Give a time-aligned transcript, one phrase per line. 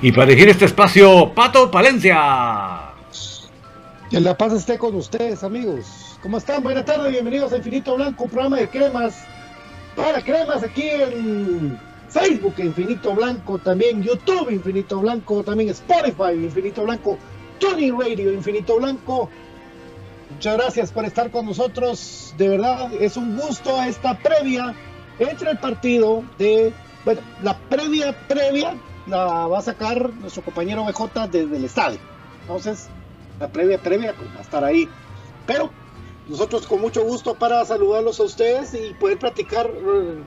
[0.00, 2.92] Y para dirigir este espacio, Pato Palencia.
[4.08, 6.18] Que la paz esté con ustedes, amigos.
[6.22, 6.62] ¿Cómo están?
[6.62, 9.24] Buenas tardes, bienvenidos a Infinito Blanco, programa de cremas.
[9.96, 11.76] Para cremas aquí en
[12.08, 17.18] Facebook, Infinito Blanco, también YouTube, Infinito Blanco, también Spotify, Infinito Blanco,
[17.58, 19.28] Tony Radio, Infinito Blanco.
[20.30, 22.34] Muchas gracias por estar con nosotros.
[22.38, 24.72] De verdad, es un gusto esta previa
[25.18, 26.72] entre el partido de,
[27.04, 28.76] bueno, la previa previa
[29.08, 31.98] la va a sacar nuestro compañero BJ desde el estadio.
[32.42, 32.88] Entonces,
[33.40, 34.88] la previa previa pues, va a estar ahí.
[35.46, 35.70] Pero
[36.28, 40.22] nosotros con mucho gusto para saludarlos a ustedes y poder platicar eh,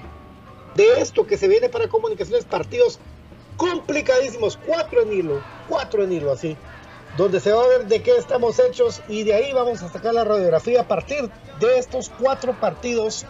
[0.75, 3.00] de esto que se viene para comunicaciones, partidos
[3.57, 6.57] complicadísimos, cuatro en hilo, cuatro en hilo así,
[7.18, 10.13] donde se va a ver de qué estamos hechos y de ahí vamos a sacar
[10.13, 11.30] la radiografía a partir
[11.60, 13.25] de estos cuatro partidos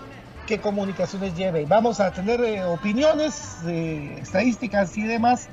[0.51, 1.65] que comunicaciones lleve.
[1.65, 5.48] Vamos a tener eh, opiniones, eh, estadísticas y demás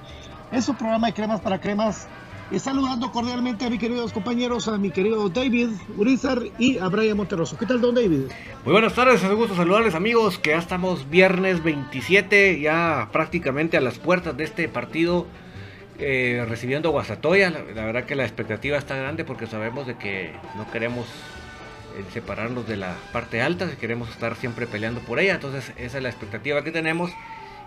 [0.50, 2.09] en su programa de Cremas para Cremas.
[2.50, 7.17] Y saludando cordialmente a mis queridos compañeros, a mi querido David Urizar y a Brian
[7.17, 7.56] Monterroso.
[7.56, 8.23] ¿Qué tal, don David?
[8.65, 13.77] Muy buenas tardes, es un gusto saludarles amigos, que ya estamos viernes 27, ya prácticamente
[13.77, 15.27] a las puertas de este partido,
[16.00, 17.50] eh, recibiendo Guasatoya.
[17.50, 21.38] La, la, verdad que la expectativa está grande porque sabemos de que no queremos eh,
[22.12, 26.09] separarnos de la parte alta, queremos estar siempre peleando por ella, entonces esa es la
[26.09, 27.11] expectativa que tenemos.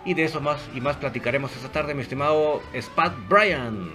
[0.04, 3.90] Y de eso más y más platicaremos esta tarde, mi estimado Spat Brian.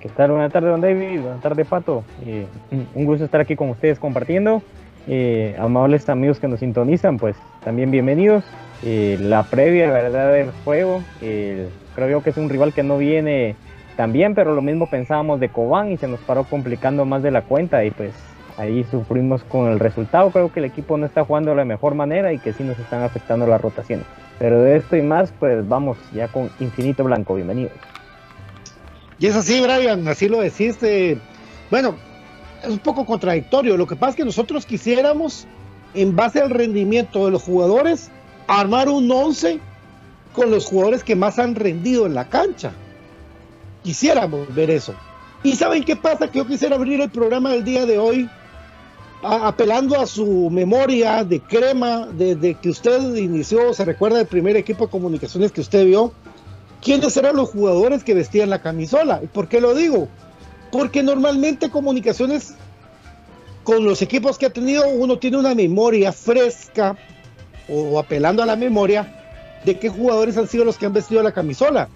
[0.00, 0.30] ¿Qué tal?
[0.30, 1.20] Buenas tardes, don David.
[1.20, 2.04] Buenas tardes, Pato.
[2.24, 2.46] Eh,
[2.94, 4.62] un gusto estar aquí con ustedes compartiendo.
[5.08, 8.44] Eh, amables amigos que nos sintonizan, pues también bienvenidos.
[8.84, 11.02] Eh, la previa, verdad, del juego.
[11.94, 13.56] creo que es un rival que no viene
[13.96, 17.32] tan bien, pero lo mismo pensábamos de Cobán y se nos paró complicando más de
[17.32, 18.12] la cuenta y pues
[18.58, 20.30] ahí sufrimos con el resultado.
[20.30, 22.78] Creo que el equipo no está jugando de la mejor manera y que sí nos
[22.78, 24.04] están afectando las rotaciones.
[24.38, 27.36] Pero de esto y más, pues vamos ya con Infinito Blanco.
[27.36, 27.72] Bienvenidos.
[29.18, 31.18] Y es así, Brian, así lo deciste.
[31.70, 31.94] Bueno,
[32.62, 33.76] es un poco contradictorio.
[33.76, 35.46] Lo que pasa es que nosotros quisiéramos,
[35.94, 38.10] en base al rendimiento de los jugadores,
[38.48, 39.60] armar un 11
[40.32, 42.72] con los jugadores que más han rendido en la cancha.
[43.82, 44.94] Quisiéramos ver eso.
[45.44, 46.28] ¿Y saben qué pasa?
[46.28, 48.28] Que yo quisiera abrir el programa del día de hoy
[49.22, 54.86] apelando a su memoria de crema desde que usted inició, se recuerda el primer equipo
[54.86, 56.12] de comunicaciones que usted vio
[56.80, 59.20] quiénes eran los jugadores que vestían la camisola.
[59.22, 60.08] ¿Y por qué lo digo?
[60.70, 62.54] Porque normalmente comunicaciones
[63.64, 66.96] con los equipos que ha tenido, uno tiene una memoria fresca
[67.68, 69.14] o apelando a la memoria
[69.64, 71.88] de qué jugadores han sido los que han vestido la camisola.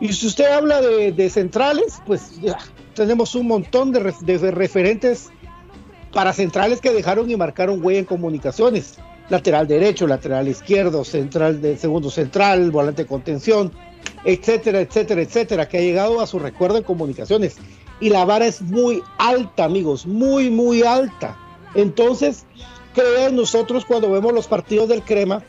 [0.00, 2.58] Y si usted habla de, centrales, pues ya,
[2.94, 4.00] tenemos un montón de,
[4.50, 5.30] referentes
[6.12, 8.98] para centrales que dejaron y marcaron huella en comunicaciones.
[9.28, 13.72] Lateral derecho, lateral izquierdo, central de segundo central, volante de contención,
[14.24, 17.56] etcétera, etcétera, etcétera, que ha llegado a su recuerdo en comunicaciones.
[18.00, 21.38] Y la vara es muy alta, amigos, muy, muy alta.
[21.74, 22.44] Entonces,
[22.94, 25.42] crean nosotros cuando vemos los partidos del Crema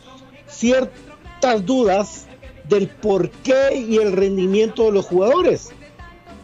[0.48, 2.27] ciertas dudas
[2.69, 5.71] del por qué y el rendimiento de los jugadores.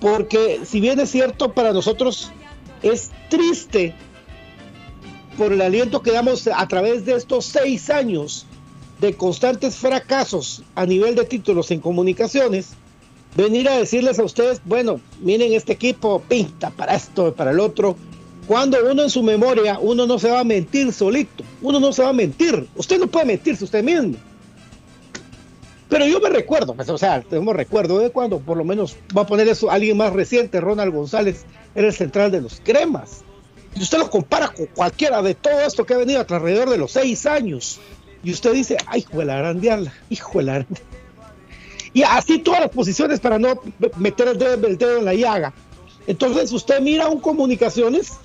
[0.02, 2.32] Porque si bien es cierto, para nosotros
[2.82, 3.96] es triste
[5.40, 8.46] por el aliento que damos a través de estos seis años
[9.00, 12.72] de constantes fracasos a nivel de títulos en comunicaciones,
[13.38, 17.96] venir a decirles a ustedes, bueno, miren este equipo pinta para esto, para el otro,
[18.48, 22.04] cuando uno en su memoria, uno no se va a mentir solito, uno no se
[22.04, 24.18] va a mentir, usted no puede mentirse usted mismo.
[25.88, 29.22] Pero yo me recuerdo, pues, o sea, tenemos recuerdo de cuando, por lo menos, va
[29.22, 31.46] a poner eso alguien más reciente, Ronald González,
[31.76, 33.24] era el central de los cremas.
[33.80, 36.92] Y usted lo compara con cualquiera de todo esto que ha venido alrededor de los
[36.92, 37.80] seis años
[38.22, 40.66] y usted dice, ay, hijo de hijo de la
[41.94, 43.62] Y así todas las posiciones para no
[43.96, 45.54] meter el dedo, en la llaga.
[46.08, 48.18] Entonces usted mira un comunicaciones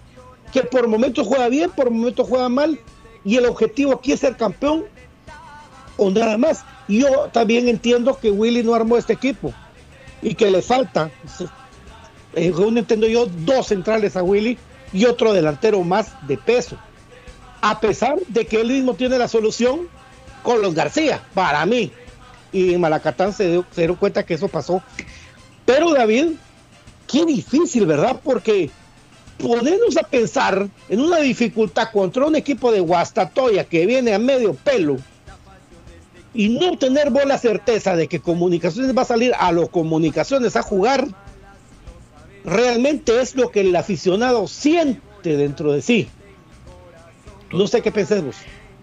[0.53, 2.81] que por momentos juega bien, por momentos juega mal,
[3.25, 4.87] y el objetivo aquí es ser campeón
[5.97, 6.65] o nada más.
[6.89, 9.55] Yo también entiendo que Willy no armó este equipo
[10.21, 11.13] y que le falta,
[12.35, 14.59] según entiendo yo, dos centrales a Willy
[14.95, 16.79] y otro delantero más de peso
[17.65, 19.89] a pesar de que él mismo tiene la solución
[20.43, 21.91] con los García, para mí.
[22.53, 24.83] Y en Malacatán se dio, se dio cuenta que eso pasó.
[25.65, 26.33] Pero David,
[27.11, 28.21] qué difícil, ¿verdad?
[28.23, 28.69] Porque
[29.39, 34.53] ponernos a pensar en una dificultad contra un equipo de Guastatoya que viene a medio
[34.53, 34.99] pelo
[36.35, 40.63] y no tener buena certeza de que Comunicaciones va a salir a los Comunicaciones a
[40.63, 41.09] jugar,
[42.45, 46.09] realmente es lo que el aficionado siente dentro de sí.
[47.53, 48.37] No sé qué pensemos.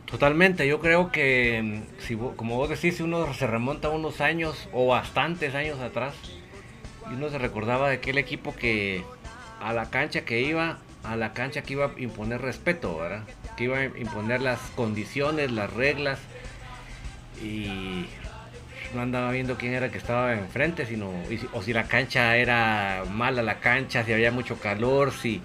[0.06, 4.68] Totalmente, yo creo que, mm, si, como vos decís, si uno se remonta unos años
[4.74, 6.13] o bastantes años atrás,
[7.10, 9.03] y uno se recordaba de aquel equipo que
[9.62, 13.24] a la cancha que iba, a la cancha que iba a imponer respeto, ¿verdad?
[13.56, 16.20] Que iba a imponer las condiciones, las reglas,
[17.41, 18.06] y
[18.93, 21.12] no andaba viendo quién era que estaba enfrente, sino,
[21.53, 25.41] o si la cancha era mala la cancha, si había mucho calor, si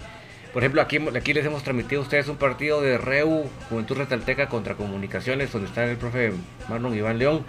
[0.57, 4.49] por ejemplo, aquí, aquí les hemos transmitido a ustedes un partido de REU, Juventud Retalteca
[4.49, 6.31] contra Comunicaciones, donde está el profe
[6.67, 7.45] Marlon Iván León.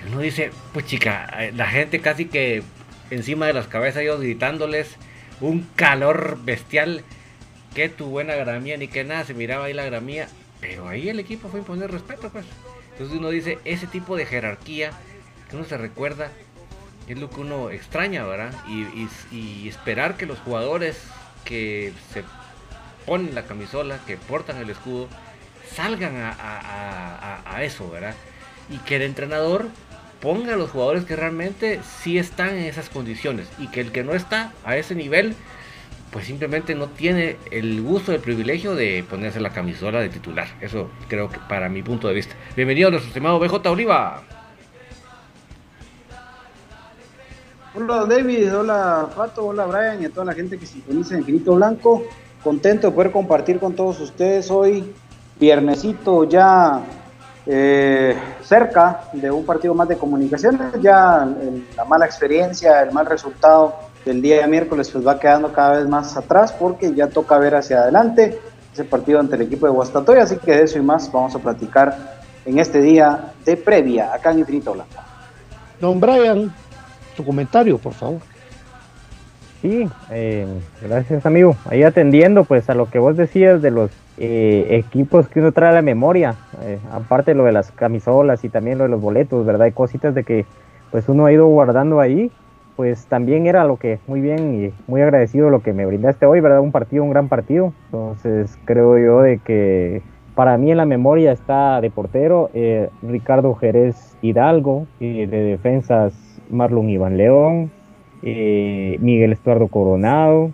[0.00, 2.62] Y uno dice, pues chica, eh, la gente casi que
[3.10, 4.96] encima de las cabezas ellos gritándoles
[5.42, 7.04] un calor bestial.
[7.74, 10.28] Que tu buena gramía ni que nada, se miraba ahí la gramía.
[10.62, 12.46] Pero ahí el equipo fue imponer respeto, pues.
[12.98, 14.90] Entonces uno dice, ese tipo de jerarquía
[15.48, 16.30] que uno se recuerda,
[17.06, 18.52] es lo que uno extraña, ¿verdad?
[18.68, 21.00] y esperar que los jugadores
[21.44, 22.22] que se
[23.06, 25.08] ponen la camisola, que portan el escudo,
[25.74, 28.14] salgan a, eso, ¿verdad?
[28.70, 29.68] Y que el entrenador
[30.20, 34.04] ponga a los jugadores que realmente sí están en esas condiciones y que el que
[34.04, 35.34] no está a ese nivel
[36.10, 40.48] pues simplemente no tiene el gusto, el privilegio de ponerse la camisola de titular.
[40.60, 42.34] Eso creo que para mi punto de vista.
[42.56, 44.22] Bienvenido a nuestro estimado BJ Oliva.
[47.74, 51.54] Hola David, hola Fato, hola Brian y a toda la gente que sintoniza en Infinito
[51.54, 52.04] Blanco.
[52.42, 54.92] Contento de poder compartir con todos ustedes hoy,
[55.38, 56.80] viernesito ya
[57.46, 60.72] eh, cerca de un partido más de comunicaciones.
[60.80, 61.28] Ya
[61.76, 65.86] la mala experiencia, el mal resultado del día de miércoles pues va quedando cada vez
[65.86, 68.38] más atrás porque ya toca ver hacia adelante
[68.72, 71.38] ese partido ante el equipo de Guastatoya, así que de eso y más vamos a
[71.38, 74.94] platicar en este día de previa acá en Infinito Blanco.
[75.78, 76.50] Don Brian,
[77.16, 78.20] tu comentario, por favor.
[79.60, 80.46] Sí, eh,
[80.80, 81.56] gracias amigo.
[81.66, 85.70] Ahí atendiendo pues a lo que vos decías de los eh, equipos que uno trae
[85.70, 89.44] a la memoria, eh, aparte lo de las camisolas y también lo de los boletos,
[89.44, 89.62] ¿verdad?
[89.66, 90.46] Hay cositas de que
[90.90, 92.30] pues uno ha ido guardando ahí
[92.78, 96.38] pues también era lo que muy bien y muy agradecido lo que me brindaste hoy,
[96.38, 96.60] ¿verdad?
[96.60, 97.72] Un partido, un gran partido.
[97.86, 100.00] Entonces creo yo de que
[100.36, 106.14] para mí en la memoria está de portero eh, Ricardo Jerez Hidalgo, y de defensas
[106.50, 107.72] Marlon Iván León,
[108.22, 110.52] eh, Miguel Estuardo Coronado,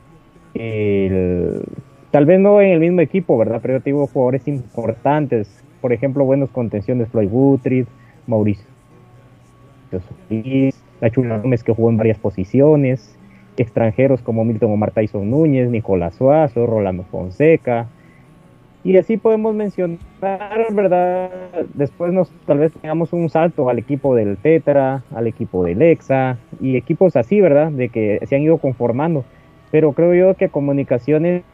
[2.11, 3.59] tal vez no en el mismo equipo, ¿verdad?
[3.61, 7.85] Pero yo tengo jugadores importantes, por ejemplo, buenos contenciones, Floyd Guthrie,
[8.26, 8.64] Mauricio
[11.04, 13.16] la Gómez que jugó en varias posiciones,
[13.56, 17.87] extranjeros como Milton Omar Tyson Núñez, Nicolás Suazo, Rolando Fonseca,
[18.84, 19.99] y así podemos mencionar,
[20.73, 21.30] ¿verdad?
[21.73, 26.37] Después nos tal vez tengamos un salto al equipo del Tetra, al equipo del Exa
[26.61, 27.73] y equipos así, ¿verdad?
[27.73, 29.25] De que se han ido conformando.
[29.70, 31.44] Pero creo yo que Comunicaciones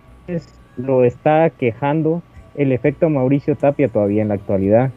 [0.76, 2.20] lo está quejando
[2.56, 4.90] el efecto Mauricio Tapia todavía en la actualidad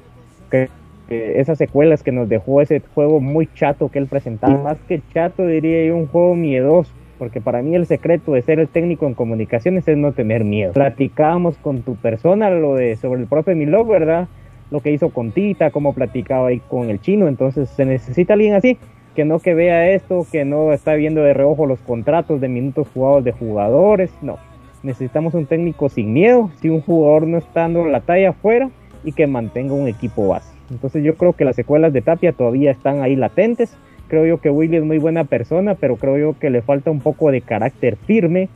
[1.13, 5.45] esas secuelas que nos dejó ese juego muy chato que él presentaba, más que chato
[5.45, 9.13] diría yo un juego miedoso, porque para mí el secreto de ser el técnico en
[9.13, 10.73] comunicaciones es no tener miedo.
[10.73, 14.27] Platicábamos con tu persona lo de sobre el profe Milov, ¿verdad?
[14.71, 18.55] Lo que hizo con Tita, cómo platicaba ahí con el chino, entonces se necesita alguien
[18.55, 18.77] así,
[19.15, 22.87] que no que vea esto, que no está viendo de reojo los contratos de minutos
[22.93, 24.37] jugados de jugadores, no.
[24.81, 28.69] Necesitamos un técnico sin miedo, si un jugador no está dando la talla afuera
[29.03, 30.52] y que mantenga un equipo base.
[30.73, 33.77] Entonces yo creo que las secuelas de Tapia todavía están ahí latentes.
[34.07, 36.99] Creo yo que Willy es muy buena persona, pero creo yo que le falta un
[36.99, 38.49] poco de carácter firme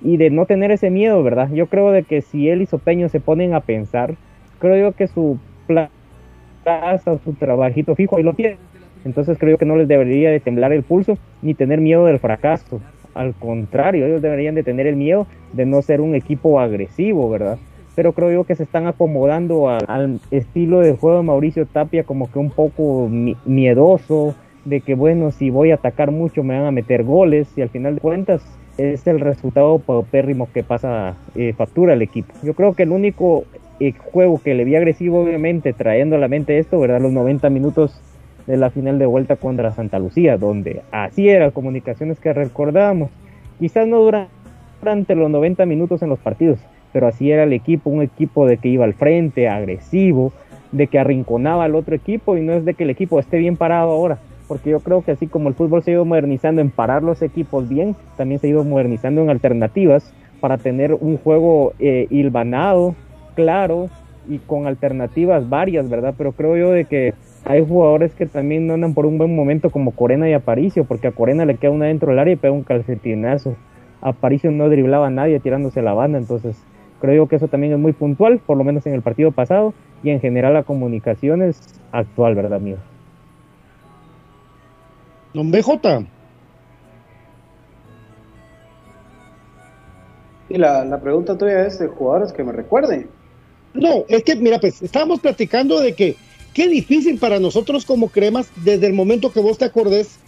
[0.00, 1.50] y de no tener ese miedo, ¿verdad?
[1.52, 4.14] Yo creo de que si él y Sopeño se ponen a pensar,
[4.58, 8.56] creo yo que su plaza, su trabajito fijo ahí lo tiene.
[9.04, 12.18] Entonces creo yo que no les debería de temblar el pulso ni tener miedo del
[12.18, 12.80] fracaso.
[13.14, 17.58] Al contrario, ellos deberían de tener el miedo de no ser un equipo agresivo, ¿verdad?
[17.94, 22.30] Pero creo yo que se están acomodando al estilo de juego de Mauricio Tapia como
[22.30, 23.08] que un poco
[23.44, 24.34] miedoso,
[24.64, 27.68] de que bueno, si voy a atacar mucho me van a meter goles y al
[27.68, 28.42] final de cuentas
[28.78, 32.32] es el resultado paupérrimo que pasa eh, factura al equipo.
[32.42, 33.44] Yo creo que el único
[33.78, 37.00] eh, juego que le vi agresivo obviamente trayendo a la mente esto, ¿verdad?
[37.00, 38.00] Los 90 minutos
[38.46, 43.10] de la final de vuelta contra Santa Lucía, donde así eran comunicaciones que recordamos.
[43.58, 46.58] Quizás no durante los 90 minutos en los partidos,
[46.94, 50.32] pero así era el equipo, un equipo de que iba al frente, agresivo,
[50.70, 53.56] de que arrinconaba al otro equipo y no es de que el equipo esté bien
[53.56, 56.70] parado ahora, porque yo creo que así como el fútbol se ha ido modernizando en
[56.70, 61.72] parar los equipos bien, también se ha ido modernizando en alternativas para tener un juego
[61.80, 62.94] eh, hilvanado,
[63.34, 63.88] claro
[64.28, 66.14] y con alternativas varias, ¿verdad?
[66.16, 69.70] Pero creo yo de que hay jugadores que también no andan por un buen momento
[69.70, 72.54] como Corena y Aparicio, porque a Corena le queda una dentro del área y pega
[72.54, 73.56] un calcetinazo.
[74.00, 76.62] Aparicio no driblaba a nadie tirándose la banda, entonces
[77.04, 80.08] Creo que eso también es muy puntual, por lo menos en el partido pasado y
[80.08, 81.60] en general la comunicación es
[81.92, 82.78] actual, ¿verdad, amigo?
[85.34, 86.06] Don BJ.
[90.48, 93.06] Y la, la pregunta tuya es de jugadores que me recuerden.
[93.74, 96.16] No, es que, mira, pues estábamos platicando de que
[96.54, 100.18] qué difícil para nosotros como cremas, desde el momento que vos te acordés,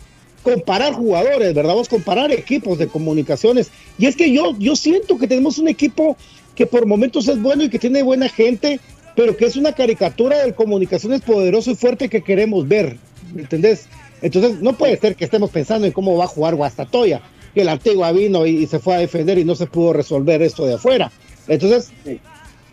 [0.43, 1.73] comparar jugadores, ¿verdad?
[1.73, 3.71] Vos comparar equipos de comunicaciones.
[3.97, 6.19] Y es que yo, yo siento que tenemos un equipo
[6.57, 8.81] que por momentos es bueno y que tiene buena gente,
[9.15, 12.97] pero que es una caricatura de comunicaciones poderoso y fuerte que queremos ver,
[13.35, 13.87] ¿me ¿entendés?
[14.23, 17.21] Entonces no puede ser que estemos pensando en cómo va a jugar Guastatoya,
[17.55, 20.67] que la antigua vino y, se fue a defender y no se pudo resolver esto
[20.67, 21.13] de afuera.
[21.47, 21.93] Entonces,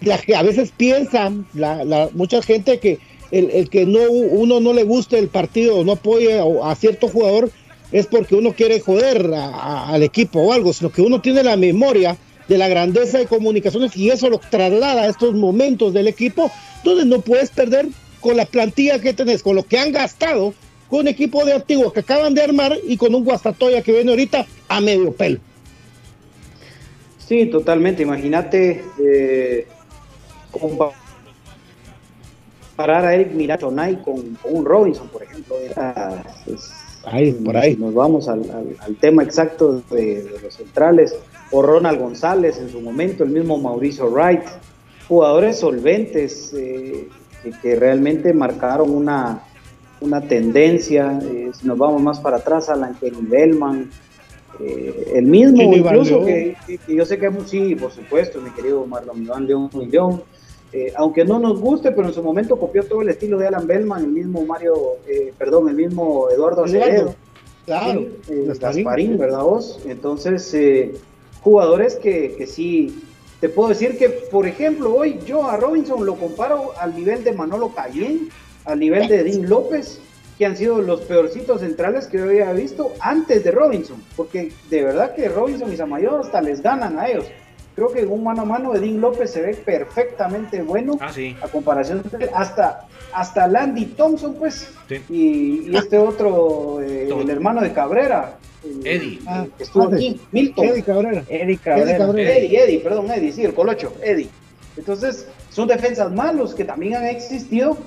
[0.02, 3.00] la, a veces piensan la, mucha gente que
[3.32, 7.50] el, que no uno no le guste el partido o no apoye a, cierto jugador
[7.92, 12.18] es porque uno quiere joder al equipo o algo, sino que uno tiene la memoria
[12.47, 16.51] de la grandeza de comunicaciones y eso lo traslada a estos momentos del equipo
[16.83, 17.88] donde no puedes perder
[18.19, 20.53] con la plantilla que tenés, con lo que han gastado,
[20.89, 24.12] con un equipo de antiguos que acaban de armar y con un Guastatoya que viene
[24.12, 25.39] ahorita a medio pelo.
[27.27, 28.03] Sí, totalmente.
[28.03, 29.67] Imagínate eh,
[30.51, 30.93] comparar
[33.05, 35.55] a Eric Miratonay con, con un Robinson, por ejemplo.
[37.05, 37.75] Ahí, por ahí.
[37.75, 38.43] Nos vamos al,
[39.00, 41.15] tema exacto de, los centrales.
[41.51, 44.43] O Ronald González en su momento, el mismo Mauricio Wright.
[45.07, 47.07] Jugadores solventes eh,
[47.62, 49.43] que, realmente marcaron una,
[50.01, 51.19] una tendencia.
[51.24, 53.89] Eh, si nos vamos más para atrás, Alan Kenny Bellman.
[54.60, 56.55] Eh, el mismo, incluso que,
[56.88, 60.22] yo sé que sí, por supuesto, mi querido Marlon Iván León León,
[60.74, 63.68] eh, aunque no nos guste, pero en su momento copió todo el estilo de Alan
[63.68, 64.74] Bellman, el mismo Mario,
[65.08, 67.13] eh, perdón, el mismo Eduardo Acevedo.
[67.65, 69.80] Claro, eh, Gasparín, ¿verdad vos?
[69.86, 70.56] Entonces,
[71.42, 73.03] jugadores que, que sí,
[73.39, 77.34] te puedo decir que, por ejemplo, hoy yo a Robinson lo comparo al nivel de
[77.34, 78.30] Manolo Cayén,
[78.65, 80.00] al nivel de Dean López,
[80.38, 84.84] que han sido los peorcitos centrales que yo había visto antes de Robinson, porque de
[84.84, 87.25] verdad que Robinson y Samayo hasta les ganan a ellos.
[87.75, 90.98] Creo que en un mano a mano de Dean López se ve perfectamente bueno.
[91.01, 91.12] Ah,
[91.42, 94.70] a comparación de hasta, hasta Landy Thompson, pues.
[95.10, 98.38] Y, este otro, eh, el hermano de Cabrera.
[98.84, 99.20] Eddie.
[99.25, 100.65] Ah, que estuvo aquí, Milton.
[100.65, 101.24] Eddie Cabrera.
[101.27, 102.38] Eddie Cabrera.
[102.38, 104.30] Eddie, Eddie, perdón, Eddie, sí, el colocho, Eddie.
[104.77, 107.77] Entonces, son defensas malos que también han existido,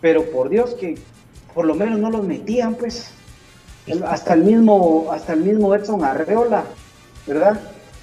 [0.00, 0.96] pero por Dios que
[1.54, 3.10] por lo menos no los metían, pues.
[4.06, 6.64] hasta el mismo, hasta el mismo Edson Arreola,
[7.26, 7.60] ¿verdad?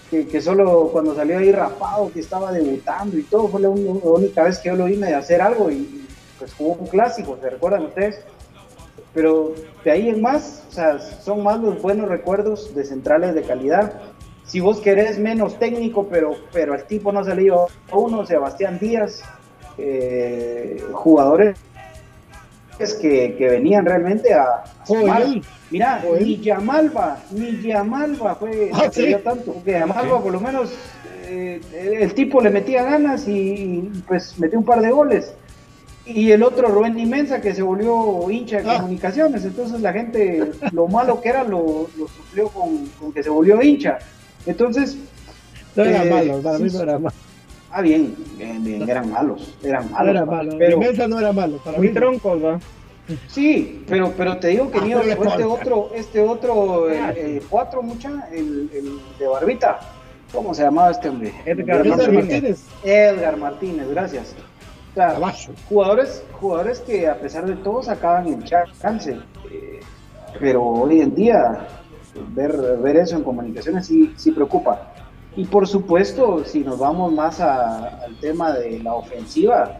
[0.09, 4.57] Que, solo cuando salió ahí rapado, que estaba debutando y todo, fue la, única vez
[4.57, 8.21] que yo lo vi de hacer algo y pues jugó un clásico, ¿se recuerdan ustedes?
[9.13, 13.43] Pero de ahí en más, o sea, son más los buenos recuerdos de centrales de
[13.43, 14.01] calidad.
[14.45, 19.21] Si vos querés menos técnico, pero, pero el tipo no salió a uno, Sebastián Díaz,
[19.77, 21.59] eh, jugadores
[23.01, 24.63] que, que, venían realmente a,
[25.71, 28.89] Mira, ni Yamalba, ni Yamalba fue ah,
[29.23, 30.71] tanto, porque Yamalba por lo menos
[31.27, 31.61] eh,
[32.01, 35.33] el tipo le metía ganas y, pues metió un par de goles.
[36.05, 38.77] Y el otro Rubén Inmensa que se volvió hincha de ah.
[38.77, 43.61] comunicaciones, entonces la gente lo malo que era lo, lo sufrió con, que se volvió
[43.61, 43.99] hincha.
[44.47, 44.97] Entonces...
[45.75, 47.15] No era eh, malo, para mí no era malo.
[47.71, 50.05] Ah, bien, bien, bien, eran malos, eran malos.
[50.05, 50.73] No era malo, pero...
[50.77, 52.59] Inmensa no era malo, para Muy troncos, ¿va?
[53.27, 58.69] Sí, pero, pero te digo que ah, este otro, este otro, el, cuatro mucha, el,
[58.73, 59.79] el, de Barbita,
[60.31, 61.33] ¿cómo se llamaba este hombre?
[61.45, 62.63] Edgar, Martínez.
[62.83, 64.35] Edgar Martínez, gracias.
[65.67, 69.17] jugadores, jugadores que a pesar de todo sacaban el chance,
[69.51, 69.79] eh,
[70.39, 71.67] pero hoy en día
[72.35, 74.88] ver, ver eso en comunicaciones sí, sí preocupa.
[75.39, 79.79] Y por supuesto, si nos vamos más al tema de la ofensiva,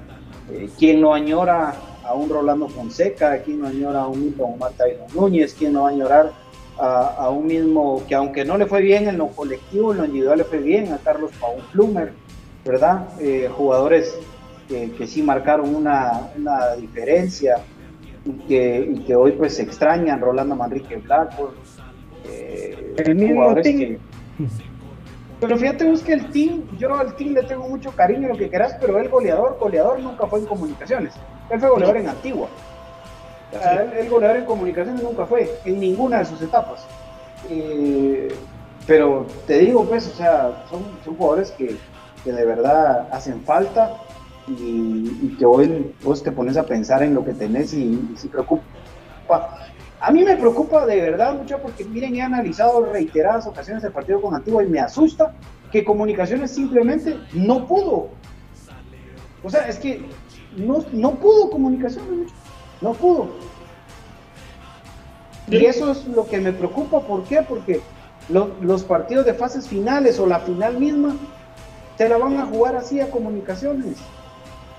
[0.50, 4.86] eh, ¿quién no añora a un Rolando Fonseca, quién no añora a un mismo Marta
[5.14, 6.32] Núñez, quién no va a añorar
[6.78, 10.38] a, un mismo, que aunque no le fue bien en lo colectivo, en lo individual
[10.38, 12.14] le fue bien, a Carlos Paul Plumer,
[12.64, 13.10] ¿verdad?
[13.20, 14.18] Eh, jugadores
[14.70, 16.30] que, sí marcaron una,
[16.80, 17.58] diferencia
[18.24, 21.54] y que, que, hoy pues se extrañan, Rolando Manrique Blackburn.
[22.30, 23.54] Eh, el mismo
[25.40, 28.50] pero fíjate vos que el team, yo al team le tengo mucho cariño, lo que
[28.50, 31.14] quieras, pero el goleador, goleador nunca fue en comunicaciones.
[31.50, 32.50] Él fue goleador en Antigua.
[33.98, 36.86] el, goleador en comunicaciones nunca fue, en ninguna de sus etapas.
[37.50, 38.28] Eh,
[38.86, 41.78] pero te digo, pues, o sea, son, son jugadores que,
[42.24, 43.94] que, de verdad hacen falta
[44.48, 48.28] y, que hoy vos te pones a pensar en lo que tenés y, y si
[48.28, 48.64] preocupa.
[50.02, 54.22] A mí me preocupa de verdad mucho porque miren, he analizado reiteradas ocasiones el partido
[54.22, 55.34] con Antigua y me asusta
[55.72, 58.10] que Comunicaciones simplemente no pudo.
[59.44, 60.06] O sea, es que
[60.56, 62.32] no, no pudo Comunicaciones,
[62.82, 63.30] no pudo.
[65.48, 67.42] Y eso es lo que me preocupa, ¿por qué?
[67.42, 67.82] Porque
[68.30, 71.16] los partidos de fases finales o la final misma
[71.98, 73.98] se la van a jugar así a Comunicaciones.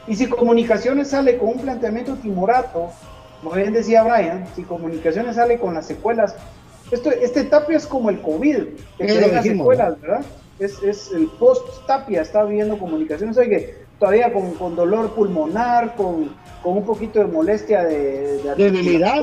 [0.07, 2.91] Y si Comunicaciones sale con un planteamiento timorato,
[3.43, 6.37] como bien decía Brian, si comunicaciones sale con las secuelas,
[6.91, 8.57] esto, este Tapia es como el COVID,
[8.99, 10.25] que tiene secuelas, ¿verdad?
[10.59, 16.79] Es, es el post-Tapia, está viviendo comunicaciones, oye, todavía con, con dolor pulmonar, con, con,
[16.79, 19.23] un poquito de molestia de, debilidad.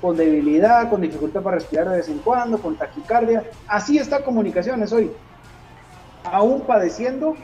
[0.00, 3.44] Con debilidad, con dificultad para respirar de vez en cuando, con taquicardia.
[3.66, 5.10] Así está comunicaciones hoy,
[6.24, 7.34] aún padeciendo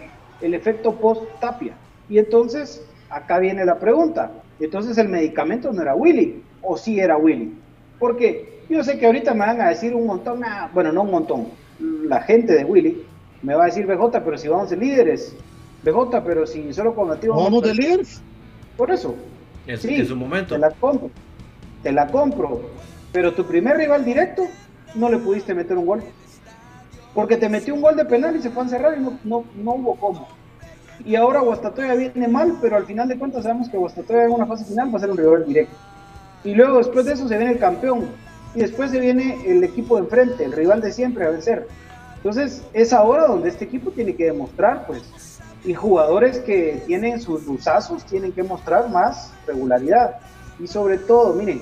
[0.43, 1.75] el efecto post-Tapia.
[2.09, 4.31] Y entonces, acá viene la pregunta,
[4.65, 7.53] entonces el medicamento no era Willy, o sí era Willy.
[7.99, 11.11] Porque yo sé que ahorita me van a decir un montón, ah, bueno, no un
[11.11, 11.49] montón,
[11.79, 13.05] la gente de Willy,
[13.43, 15.35] Me va a decir BJ, pero si vamos de líderes.
[15.83, 17.35] BJ, pero si solo con activo.
[17.35, 18.23] ¿Vamos de líderes?
[18.77, 19.17] Por eso.
[19.79, 20.55] Sí, en su momento.
[20.55, 21.11] Te la compro.
[21.83, 22.61] Te la compro.
[23.13, 24.47] Pero tu primer rival directo
[24.95, 26.03] no le pudiste meter un gol.
[27.15, 29.45] Porque te metió un gol de penal y se fue a encerrar y no, no,
[29.57, 30.29] no hubo cómo.
[31.05, 34.47] Y ahora Guastatoya viene mal, pero al final de cuentas sabemos que Guastatoya en una
[34.47, 35.77] fase final va a ser un rival directo.
[36.45, 38.07] Y luego después de eso se viene el campeón.
[38.55, 41.67] Y después se viene el equipo de enfrente, el rival de siempre a vencer.
[42.17, 45.03] Entonces es ahora donde este equipo tiene que demostrar, pues,
[45.65, 50.19] y jugadores que tienen sus luzazos tienen que mostrar más regularidad.
[50.59, 51.61] Y sobre todo, miren,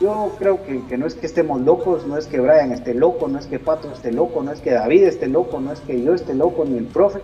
[0.00, 3.28] yo creo que, que no es que estemos locos, no es que Brian esté loco,
[3.28, 6.02] no es que Pato esté loco, no es que David esté loco, no es que
[6.02, 7.20] yo esté loco, ni el profe.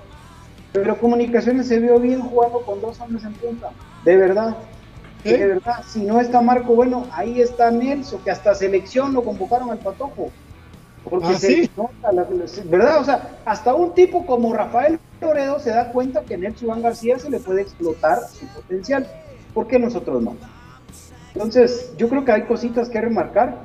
[0.75, 3.71] Pero Comunicaciones se vio bien jugando con dos hombres en punta,
[4.05, 4.57] de verdad.
[5.23, 5.31] ¿Sí?
[5.33, 9.71] De verdad, si no está Marco Bueno, ahí está Nelson, que hasta selección lo convocaron
[9.71, 10.31] al Patojo.
[11.09, 11.71] Porque ¿Ah, se sí?
[11.77, 12.27] nota la-
[12.65, 13.01] ¿verdad?
[13.01, 17.21] O sea, hasta un tipo como Rafael Loredo se da cuenta que Nelson Iván García
[17.21, 19.07] se le puede explotar su potencial.
[19.55, 20.37] ¿Por qué nosotros no?
[21.35, 23.59] Entonces, yo creo que hay cositas que remarcar.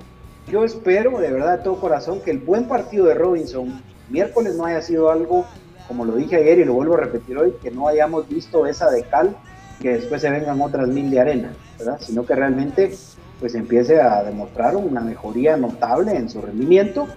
[0.47, 4.65] Yo espero, de verdad, de todo corazón, que el buen partido de Robinson miércoles no
[4.65, 5.45] haya sido algo,
[5.89, 8.91] como lo dije ayer y lo vuelvo a repetir hoy, que no hayamos visto esa
[8.91, 9.35] de cal,
[9.81, 11.97] que después se vengan otras mil de arena, ¿verdad?
[11.99, 12.95] Sino que realmente
[13.39, 17.07] pues empiece a demostrar una mejoría notable en su rendimiento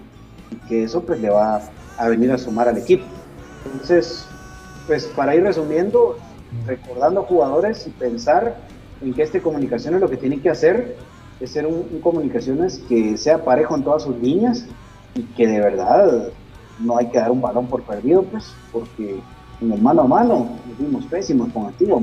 [0.49, 1.61] y que eso pues le va
[1.97, 3.05] a venir a sumar al equipo.
[3.65, 4.25] Entonces,
[4.87, 6.17] pues para ir resumiendo,
[6.65, 8.57] recordando jugadores y pensar
[9.01, 10.95] en que este comunicaciones lo que tiene que hacer
[11.39, 14.65] es ser un, un comunicaciones que sea parejo en todas sus líneas
[15.13, 16.31] y que de verdad
[16.79, 19.19] no hay que dar un balón por perdido, pues, porque
[19.61, 22.01] en el mano a mano nos vimos pésimos con Antigua.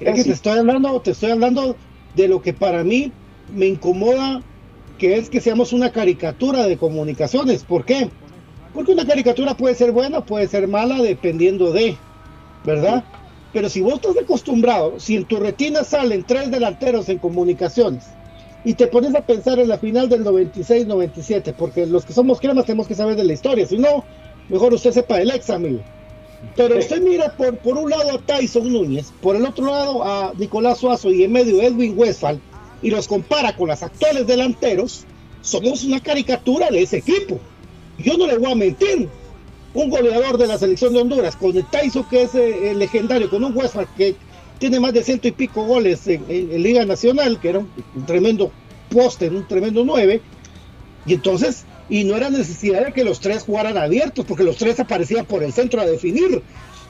[0.00, 1.76] Es que te estoy hablando, te estoy hablando
[2.14, 3.12] de lo que para mí
[3.54, 4.42] me incomoda,
[4.98, 7.64] que es que seamos una caricatura de comunicaciones.
[7.64, 8.10] ¿Por qué?
[8.72, 11.96] Porque una caricatura puede ser buena, puede ser mala, dependiendo de,
[12.64, 13.04] ¿verdad?
[13.52, 18.06] Pero si vos estás acostumbrado, si en tu retina salen tres delanteros en comunicaciones
[18.64, 22.66] y te pones a pensar en la final del 96-97, porque los que somos cremas
[22.66, 24.04] tenemos que saber de la historia, si no,
[24.48, 25.80] mejor usted sepa el ex, amigo.
[26.54, 30.32] Pero usted mira por, por un lado a Tyson Núñez, por el otro lado a
[30.36, 32.40] Nicolás Suazo y en medio Edwin Westphal,
[32.82, 35.04] y los compara con los actuales delanteros,
[35.40, 37.38] somos una caricatura de ese equipo.
[37.98, 39.08] Yo no le voy a mentir.
[39.74, 43.44] Un goleador de la selección de Honduras, con el Tyson que es eh, legendario, con
[43.44, 44.16] un Westphal que
[44.58, 47.70] tiene más de ciento y pico goles en, en- en Liga Nacional, que era un,
[47.94, 48.52] un tremendo
[48.90, 50.20] poste, un tremendo nueve,
[51.06, 54.78] y entonces, y no era necesidad de que los tres jugaran abiertos, porque los tres
[54.80, 56.42] aparecían por el centro a definir.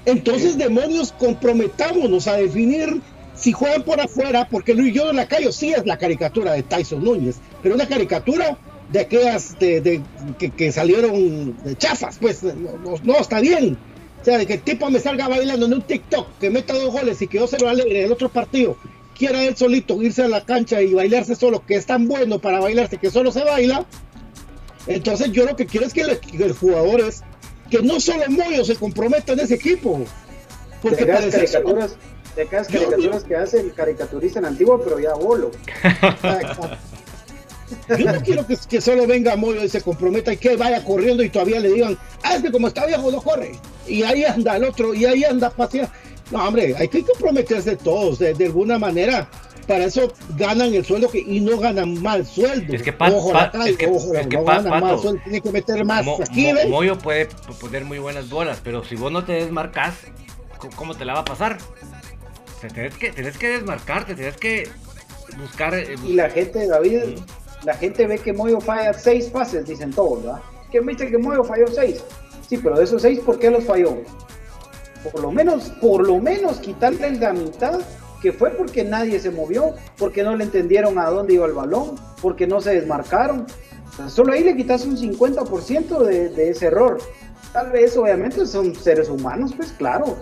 [0.06, 3.00] Entonces, demonios, comprometámonos a definir
[3.34, 6.62] si juegan por afuera, porque Luis Yo de la Calle sí es la caricatura de
[6.64, 10.02] Tyson Núñez, pero una caricatura de aquellas de, de-
[10.38, 12.52] que, que salieron de chafas, pues no,
[12.82, 13.76] no- no, está bien.
[14.28, 16.92] O sea, de que el tipo me salga bailando en un TikTok, que meta dos
[16.92, 18.76] goles y que yo se lo alegre en el otro partido,
[19.16, 22.60] quiera él solito irse a la cancha y bailarse solo, que es tan bueno para
[22.60, 23.86] bailarse que solo se baila.
[24.86, 27.22] Entonces yo lo que quiero es que el, que el jugador es
[27.70, 29.98] que no solo Moyo se comprometa en ese equipo.
[30.82, 31.96] Porque de aquellas parece eso, caricaturas,
[32.36, 35.52] de caricaturas que hace el caricaturista en Antigua, pero ya bolo.
[37.98, 41.22] Yo no quiero que, que solo venga Moyo y se comprometa y que vaya corriendo
[41.22, 43.52] y todavía le digan, ah, es que como está viejo no corre.
[43.86, 45.90] Y ahí anda el otro, y ahí anda paseando.
[46.30, 49.28] No, hombre, hay que comprometerse todos de, de alguna manera.
[49.66, 52.72] Para eso ganan el sueldo que, y no ganan mal sueldo.
[52.74, 54.82] Es que Pat- ojo, Pat- la es que- ojo, es que no Pat- ganan mal
[54.82, 56.50] Pato, sueldo, tienen que meter más Mo- aquí.
[56.68, 57.28] Moyo puede
[57.60, 59.94] poner muy buenas bolas, pero si vos no te desmarcas,
[60.76, 61.58] ¿cómo te la va a pasar?
[62.56, 64.68] O sea, tenés que, tenés que desmarcarte, tenés que
[65.38, 65.74] buscar.
[65.74, 67.00] eh, Y la gente, David,
[67.64, 70.40] la gente ve que Moyo falla seis pases, dicen todos, ¿verdad?
[70.70, 72.02] ¿Quién me dice que Moyo falló seis?
[72.48, 73.98] Sí, pero de esos seis, ¿por qué los falló?
[75.02, 77.80] Por lo menos, por lo menos quitarle la mitad,
[78.20, 81.96] que fue porque nadie se movió, porque no le entendieron a dónde iba el balón,
[82.20, 83.46] porque no se desmarcaron.
[84.04, 86.98] O solo ahí le quitas un 50% de, ese error.
[87.52, 90.16] Tal vez, obviamente, son seres humanos, pues claro,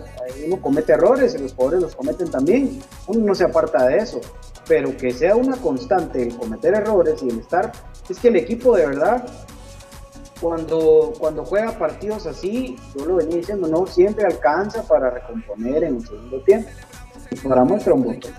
[0.45, 2.79] uno comete errores y los pobres los cometen también.
[3.07, 4.21] Uno no se aparta de eso,
[4.67, 7.71] pero que sea una constante el cometer errores y el estar,
[8.09, 9.25] es que el equipo de verdad,
[10.41, 15.95] cuando, cuando juega partidos así, yo lo venía diciendo, no siempre alcanza para recomponer en
[15.95, 16.69] un segundo tiempo.
[17.31, 18.31] Y para muestra un botón.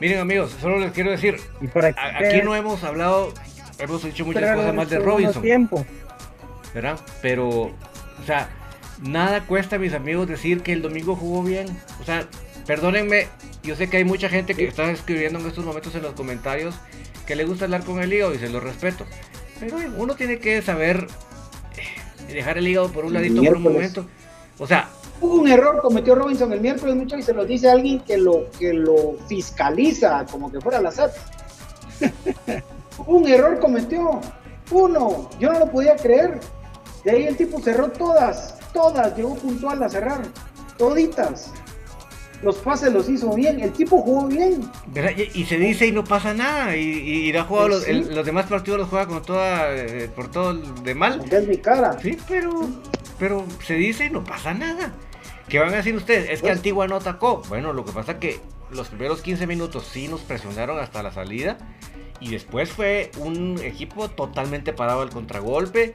[0.00, 3.32] Miren amigos, solo les quiero decir, Y para a- aquí no hemos hablado,
[3.78, 5.84] hemos dicho muchas Pero cosas más de Robinson, tiempo.
[6.74, 6.98] ¿verdad?
[7.20, 8.48] Pero, o sea,
[9.02, 11.66] nada cuesta, mis amigos, decir que el domingo jugó bien.
[12.00, 12.24] O sea,
[12.66, 13.26] perdónenme,
[13.62, 16.74] yo sé que hay mucha gente que está escribiendo en estos momentos en los comentarios
[17.26, 19.04] que le gusta hablar con el lío y se lo respeto.
[19.60, 21.06] Pero uno tiene que saber
[21.76, 24.06] eh, dejar el hígado por un ladito por un momento.
[24.58, 24.88] O sea,
[25.20, 28.72] un error cometió Robinson el miércoles mucho y se lo dice alguien que lo que
[28.72, 31.12] lo fiscaliza como que fuera la SAT.
[33.06, 34.20] un error cometió.
[34.70, 36.40] Uno, yo no lo podía creer.
[37.04, 40.22] De ahí el tipo cerró todas, todas, llegó puntual a cerrar,
[40.76, 41.52] toditas.
[42.42, 44.70] Los pases los hizo bien, el tipo jugó bien.
[45.34, 46.76] Y, se dice y no pasa nada.
[46.76, 50.54] Y, y, ha jugado los, los, demás partidos los juega con toda, eh, por todo
[50.54, 51.20] de mal.
[51.30, 51.98] es mi cara.
[52.00, 52.50] Sí, pero,
[53.18, 54.92] pero se dice y no pasa nada.
[55.48, 56.30] ¿Qué van a decir ustedes?
[56.30, 57.42] Es que pues Antigua no atacó.
[57.48, 61.10] Bueno, lo que pasa es que los primeros 15 minutos sí nos presionaron hasta la
[61.10, 61.58] salida.
[62.20, 65.94] Y después fue un equipo totalmente parado al contragolpe.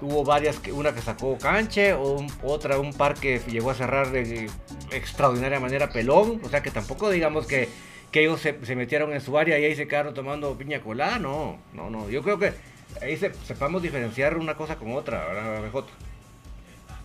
[0.00, 4.50] Hubo varias, una que sacó canche, o otra, un par que llegó a cerrar de
[4.90, 6.40] extraordinaria manera pelón.
[6.44, 7.68] O sea que tampoco digamos que,
[8.10, 11.18] que ellos se, metieron en su área y ahí se quedaron tomando piña colada.
[11.18, 12.10] No, no, no.
[12.10, 12.52] Yo creo que
[13.00, 15.86] ahí sepamos diferenciar una cosa con otra, ¿verdad, BJ?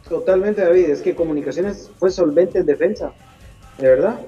[0.10, 0.90] Totalmente, David.
[0.90, 3.14] Es que Comunicaciones fue solvente en defensa.
[3.78, 4.20] De verdad.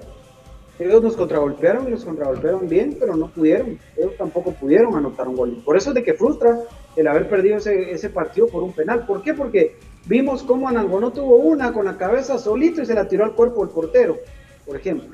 [0.80, 3.80] Ellos nos contragolpearon y nos contragolpearon bien, pero no pudieron.
[3.98, 5.62] Ellos tampoco pudieron anotar un gol.
[5.64, 6.58] Por eso es de que frustra
[6.96, 9.06] el haber perdido ese, partido por un penal.
[9.06, 9.34] ¿Por qué?
[9.34, 9.76] Porque
[10.06, 13.66] vimos cómo Anangonó tuvo una con la cabeza solito y se la tiró al cuerpo
[13.66, 14.18] del portero,
[14.66, 15.10] por ejemplo.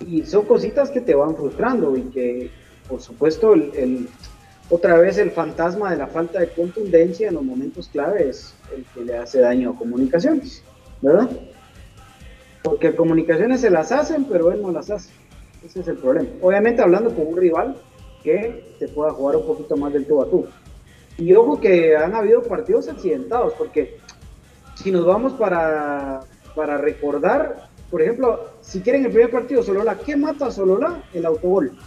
[0.00, 2.50] Y son cositas que te van frustrando y que,
[2.88, 3.54] por supuesto,
[4.70, 8.84] otra vez el fantasma de la falta de contundencia en los momentos clave es el
[8.94, 10.62] que le hace daño a comunicaciones,
[11.00, 11.28] ¿verdad?
[12.62, 15.10] Porque comunicaciones se las hacen, pero él no las hace.
[15.64, 16.28] Ese es el problema.
[16.40, 17.76] Obviamente hablando con un rival
[18.22, 20.46] que se pueda jugar un poquito más del tú a tú.
[21.16, 23.98] Y ojo que han habido partidos accidentados, porque
[24.74, 26.20] si nos vamos para,
[26.56, 31.04] para recordar, por ejemplo, si quieren el primer partido Solola, ¿qué mata a Solola?
[31.12, 31.78] El autogol.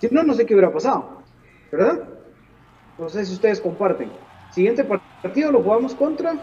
[0.00, 1.16] Si no, no sé qué hubiera pasado.
[1.70, 2.08] ¿verdad?
[2.98, 4.10] No sé si ustedes comparten.
[4.52, 6.34] Siguiente partido lo jugamos contra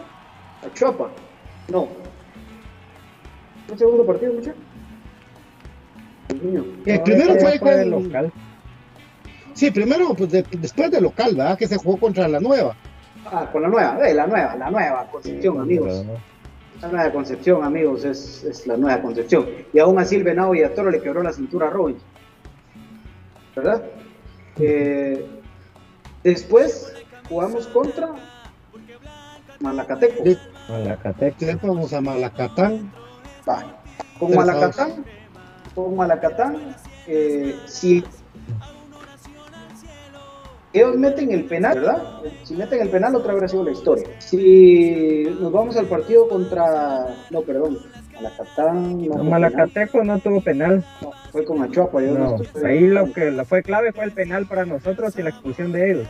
[0.64, 1.10] Achuapa.
[1.68, 1.88] No.
[3.70, 4.60] ¿El segundo partido, muchachos?
[6.28, 8.32] El primero fue con el local.
[9.54, 11.56] Sí, primero, pues después del local, ¿verdad?
[11.56, 12.76] Que se jugó contra la nueva.
[13.24, 16.04] Ah, con la nueva, eh, la nueva, la nueva Concepción, amigos.
[16.82, 19.46] La nueva Concepción, amigos, es, es, la nueva Concepción.
[19.72, 21.96] Y aún así el Venado y a Toro le quebró la cintura a Robin.
[23.54, 23.84] ¿Verdad?
[24.58, 25.24] Eh,
[26.22, 26.92] después
[27.28, 28.10] jugamos contra
[29.60, 30.24] Malacateco.
[30.68, 31.66] Malacateco.
[31.66, 32.92] vamos a Malacatán.
[34.18, 35.04] Con Malacatán,
[35.74, 38.04] con Malacatán, eh, si
[40.74, 42.02] ellos meten el penal, ¿verdad?
[42.42, 44.06] Si meten el penal, otra vez ha sido la historia.
[44.18, 47.06] Si nos vamos al partido contra.
[47.30, 47.78] No, perdón.
[48.14, 49.06] Malacatán.
[49.06, 50.84] No, Malacateco no tuvo penal.
[51.00, 52.00] No, fue con Achuapa.
[52.00, 55.92] no, ahí lo que fue clave fue el penal para nosotros y la expulsión de
[55.92, 56.08] ellos.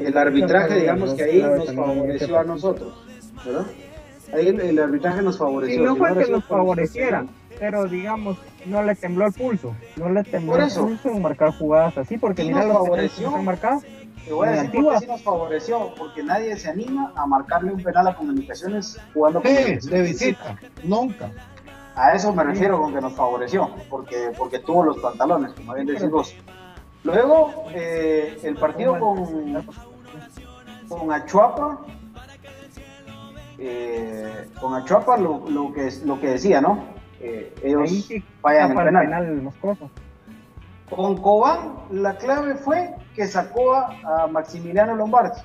[0.00, 2.92] El arbitraje, digamos que ahí nos favoreció a nosotros,
[3.44, 3.66] ¿verdad?
[4.32, 5.80] Ahí el, arbitraje nos favoreció.
[5.80, 7.24] Y no fue que nos favoreciera,
[7.58, 9.74] pero digamos, no le tembló el pulso.
[9.96, 13.34] No le tembló el pulso en marcar jugadas así, porque mira los favoreció.
[13.34, 13.80] que marcado.
[14.24, 17.80] Te voy a decir que sí nos favoreció, porque nadie se anima a marcarle un
[17.80, 21.30] penal a comunicaciones jugando sí, de visita, nunca.
[21.94, 25.86] A eso me refiero con que nos favoreció, porque, porque tuvo los pantalones, como bien
[25.86, 26.34] decís vos.
[27.04, 29.64] Luego, eh, el partido con,
[30.88, 31.86] con Achuapa,
[33.58, 36.95] eh, con Achuapa lo, lo, que, lo que decía, ¿no?
[37.20, 38.08] Eh, ellos
[38.42, 39.04] vayan el penal.
[39.04, 39.52] penal
[40.90, 45.40] con Cobán, la clave fue que sacó a, Maximiliano Lombardi.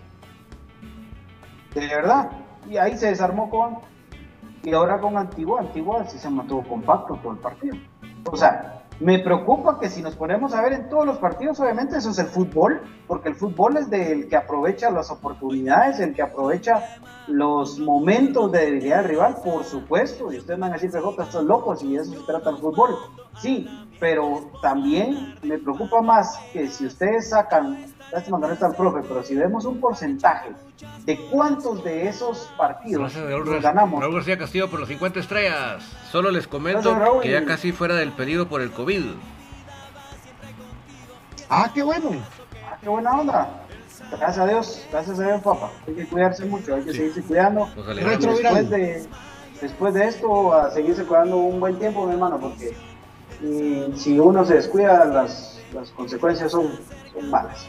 [1.73, 2.29] De verdad.
[2.69, 3.77] Y ahí se desarmó Cobán.
[4.63, 7.75] Y ahora con Antigua, Antigua sí se mantuvo compacto todo el partido.
[8.29, 11.97] O sea, me preocupa que si nos ponemos a ver en todos los partidos, obviamente
[11.97, 16.21] eso es el fútbol, porque el fútbol es del que aprovecha las oportunidades, el que
[16.21, 20.31] aprovecha los momentos de debilidad del rival, por supuesto.
[20.31, 22.95] Y ustedes van a decir, PJ, estos locos y eso se trata el fútbol.
[23.39, 23.67] Sí,
[23.99, 29.01] pero también me preocupa más que si ustedes sacan, lástima que no está el profe,
[29.07, 30.49] pero si vemos un porcentaje
[31.05, 33.13] de cuántos de esos partidos
[33.61, 34.01] ganamos.
[34.01, 35.83] Raúl García Castillo por los 50 estrellas.
[36.11, 39.03] Solo les comento que ya casi fuera del pedido por el COVID.
[41.49, 42.11] Ah, qué bueno.
[42.65, 43.49] Ah, qué buena onda.
[44.09, 45.71] Gracias a Dios, gracias a Dios, papá.
[45.87, 47.69] Hay que cuidarse mucho, hay que seguirse cuidando.
[47.95, 49.07] Después de,
[49.61, 52.75] después de esto, a seguirse cuidando un buen tiempo, mi hermano, porque
[53.41, 56.71] y si uno se descuida, las, las consecuencias son,
[57.13, 57.67] son malas.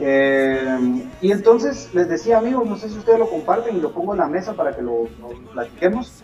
[0.00, 4.14] Eh, y entonces les decía, amigos, no sé si ustedes lo comparten y lo pongo
[4.14, 5.04] en la mesa para que lo,
[5.52, 6.22] platiquemos.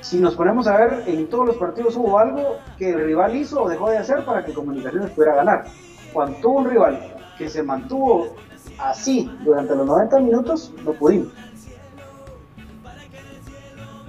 [0.00, 3.62] Si nos ponemos a ver, en todos los partidos hubo algo que el rival hizo
[3.62, 5.64] o dejó de hacer para que Comunicaciones pudiera ganar.
[6.12, 8.34] Cuando tuvo un rival que se mantuvo
[8.78, 11.28] así durante los 90 minutos no pudimos.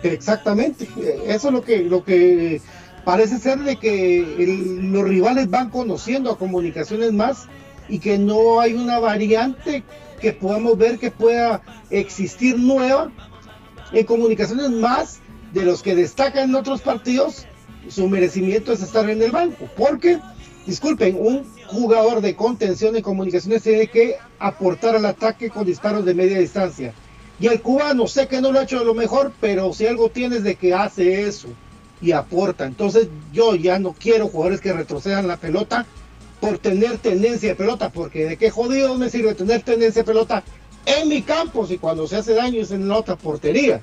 [0.04, 0.88] Exactamente,
[1.26, 2.62] eso es lo que, lo que
[3.04, 7.48] parece ser de que los rivales van conociendo a comunicaciones más
[7.90, 9.84] y que no hay una variante
[10.20, 13.12] que podamos ver que pueda existir nueva
[13.92, 15.20] en comunicaciones más
[15.54, 17.46] de los que destacan en otros partidos,
[17.88, 20.20] su merecimiento es estar en el banco, porque,
[20.66, 26.14] disculpen, un jugador de contención de comunicaciones tiene que aportar al ataque con disparos de
[26.14, 26.94] media distancia.
[27.40, 30.10] Y el cubano, sé que no lo ha hecho de lo mejor, pero si algo
[30.10, 31.48] tienes de que hace eso
[32.02, 32.66] y aporta.
[32.66, 35.86] Entonces yo ya no quiero jugadores que retrocedan la pelota
[36.40, 40.44] por tener tendencia de pelota, porque de qué jodido me sirve tener tendencia de pelota
[40.86, 43.82] en mi campo si cuando se hace daño es en la otra portería.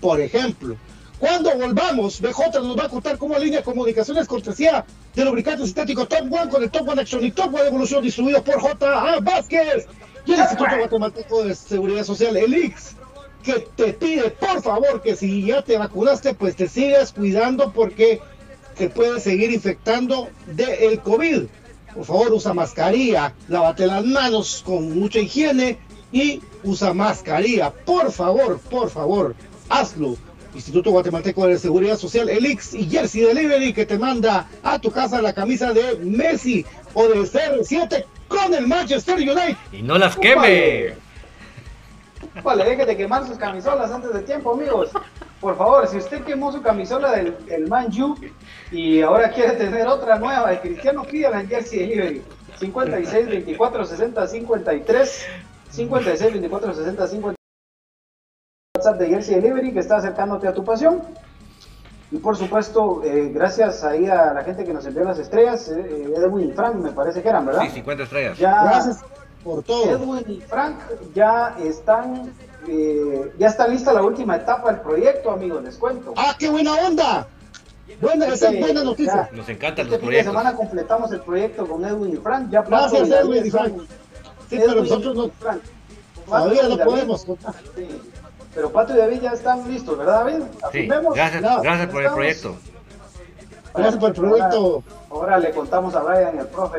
[0.00, 0.76] Por ejemplo,
[1.18, 6.06] cuando volvamos, BJ nos va a contar cómo línea de comunicaciones cortesía de lubricante sintético
[6.06, 9.20] Top One con el Top One Action y Top One Evolución distribuido por J.A.
[9.20, 9.86] Vázquez
[10.26, 12.96] y el Instituto Guatemalteco de Seguridad Social, el IX,
[13.42, 18.20] que te pide, por favor, que si ya te vacunaste, pues te sigas cuidando porque
[18.76, 21.44] te puedes seguir infectando del COVID.
[21.96, 25.78] Por favor, usa mascarilla, lávate las manos con mucha higiene
[26.12, 27.70] y usa mascarilla.
[27.70, 29.34] Por favor, por favor,
[29.70, 30.14] hazlo.
[30.54, 35.22] Instituto Guatemalteco de Seguridad Social, Elix y Jersey Delivery, que te manda a tu casa
[35.22, 39.56] la camisa de Messi o de CR7 con el Manchester United.
[39.72, 40.94] Y no las queme.
[42.42, 44.90] Vale, deje de quemar sus camisolas antes de tiempo, amigos.
[45.40, 47.88] Por favor, si usted quemó su camisola del, del Man
[48.72, 52.22] y ahora quiere tener otra nueva de Cristiano, pídala en Jersey Delivery.
[52.58, 55.26] 56 24 60 53
[55.70, 57.36] 56 24 60 53
[58.76, 61.02] WhatsApp de Jersey Delivery que está acercándote a tu pasión.
[62.10, 66.14] Y por supuesto, eh, gracias ahí a la gente que nos envió las estrellas, eh,
[66.16, 67.62] Edwin y Frank me parece que eran, ¿verdad?
[67.62, 68.38] Sí, 50 estrellas.
[68.38, 69.04] Ya, Gracias
[69.42, 69.90] por todo.
[69.90, 70.76] Edwin y Frank
[71.14, 72.32] ya están,
[72.68, 76.12] eh, ya está lista la última etapa del proyecto, amigos, les cuento.
[76.16, 77.26] ¡Ah, qué buena onda!
[78.00, 79.28] Buena, esa es buena noticia.
[79.32, 80.32] Nos encantan Este los fin proyectos.
[80.32, 82.50] semana completamos el proyecto con Edwin y Frank.
[82.50, 83.74] Ya Gracias, Edwin y Frank.
[84.50, 85.60] Sí, pero nosotros no, Frank.
[86.26, 87.54] todavía no podemos contar.
[87.74, 88.02] Sí.
[88.54, 90.44] Pero Pato y David ya están listos, ¿verdad, David?
[90.72, 92.56] Sí, gracias, gracias por el proyecto.
[93.74, 94.82] Gracias por el proyecto.
[95.10, 96.78] Ahora, ahora le contamos a Brian y al profe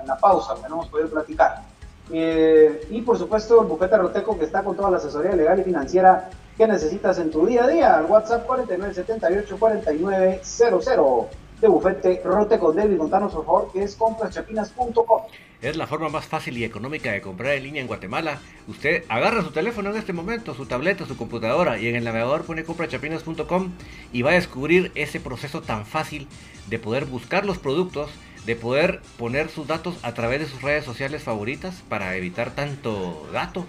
[0.00, 1.62] en la pausa, que no hemos podido platicar.
[2.10, 6.30] Eh, y por supuesto, bufete Roteco que está con toda la asesoría legal y financiera
[6.56, 7.96] que necesitas en tu día a día.
[7.96, 11.26] Al WhatsApp 4978-4900
[11.60, 12.72] de bufete Roteco.
[12.72, 15.22] David, contanos por favor qué es compraschapinas.com.
[15.62, 18.40] Es la forma más fácil y económica de comprar en línea en Guatemala.
[18.66, 22.42] Usted agarra su teléfono en este momento, su tableta, su computadora y en el navegador
[22.42, 23.70] pone comprachapinas.com
[24.12, 26.26] y va a descubrir ese proceso tan fácil
[26.68, 28.10] de poder buscar los productos,
[28.46, 33.28] de poder poner sus datos a través de sus redes sociales favoritas para evitar tanto
[33.32, 33.66] dato.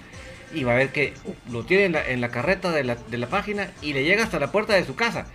[0.54, 1.14] Y va a ver que
[1.52, 4.52] lo tiene en la, carreta de la, de la página y le llega hasta la
[4.52, 5.28] puerta de su casa.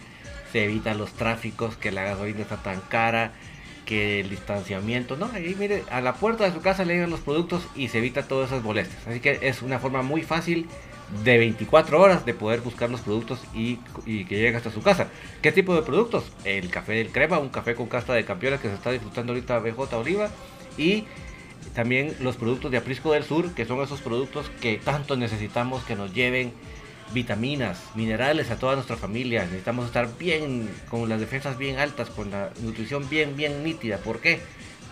[0.52, 3.32] Se evitan los tráficos, que la gasolina está tan cara,
[3.88, 7.20] que el distanciamiento, no, ahí mire, a la puerta de su casa le llegan los
[7.20, 9.06] productos y se evita todas esas molestias.
[9.06, 10.68] Así que es una forma muy fácil
[11.24, 15.08] de 24 horas de poder buscar los productos y, que llegue hasta su casa.
[15.42, 16.24] ¿Qué tipo de productos?
[16.44, 19.58] El café del crema, un café con casta de campeones que se está disfrutando ahorita
[19.58, 20.28] BJ Oliva
[20.76, 21.04] y
[21.74, 25.96] también los productos de Aprisco del Sur, que son esos productos que tanto necesitamos que
[25.96, 26.52] nos lleven
[27.12, 29.44] vitaminas, minerales a toda nuestra familia.
[29.44, 33.98] Necesitamos estar bien, con las defensas bien altas, con la nutrición bien, bien nítida.
[33.98, 34.40] ¿Por qué?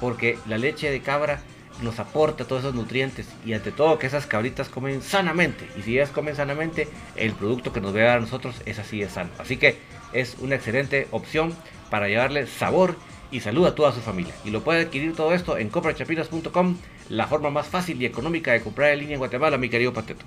[0.01, 1.41] Porque la leche de cabra
[1.83, 5.69] nos aporta todos esos nutrientes y ante todo que esas cabritas comen sanamente.
[5.79, 8.79] Y si ellas comen sanamente, el producto que nos va a dar a nosotros es
[8.79, 9.31] así de sano.
[9.39, 9.79] Así que
[10.13, 11.55] es una excelente opción
[11.91, 12.97] para llevarle sabor
[13.31, 14.35] y salud a toda su familia.
[14.45, 16.77] Y lo puede adquirir todo esto en comprachapinas.com,
[17.11, 20.25] la forma más fácil y económica de comprar en línea en Guatemala, mi querido Pateto.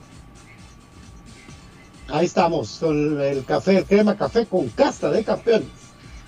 [2.08, 5.68] Ahí estamos, con el café, el crema café con casta de campeones.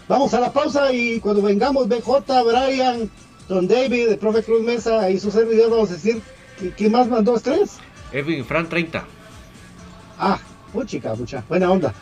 [0.07, 3.09] Vamos a la pausa y cuando vengamos, BJ, Brian,
[3.51, 6.21] Don David, el profe Cruz Mesa y su servidor, vamos a decir,
[6.57, 7.79] ¿qui- ¿quién más mandó estrés?
[8.13, 9.03] Edwin Fran 30.
[10.17, 10.39] Ah,
[10.71, 11.93] puchica, mucha, buena onda.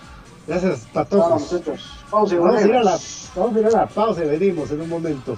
[0.45, 1.51] Gracias, patojos.
[2.11, 2.99] pausa y Vamos a, ir a la,
[3.35, 5.37] vamos a ir a la pausa y venimos en un momento.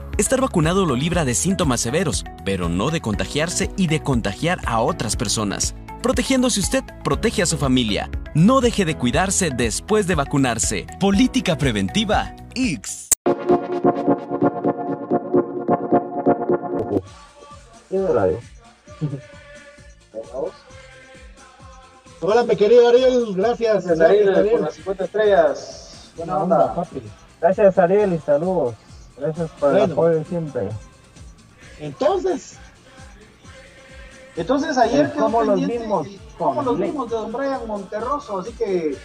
[0.21, 4.79] Estar vacunado lo libra de síntomas severos, pero no de contagiarse y de contagiar a
[4.79, 5.73] otras personas.
[6.03, 8.07] Protegiéndose usted, protege a su familia.
[8.35, 10.85] No deje de cuidarse después de vacunarse.
[10.99, 13.09] Política preventiva X.
[22.21, 23.99] Hola, mi querido Ariel, gracias.
[23.99, 26.11] Ariel, por las 50 estrellas.
[26.15, 26.75] Buena onda.
[27.41, 28.75] Gracias Ariel y saludos.
[29.21, 30.69] Gracias por el apoyo siempre.
[31.79, 32.57] Entonces,
[34.35, 35.61] Entonces ayer quedó ¿cómo los
[36.39, 38.39] ¿Cómo con los vimos de Don Brian Monterroso?
[38.39, 38.97] Así que,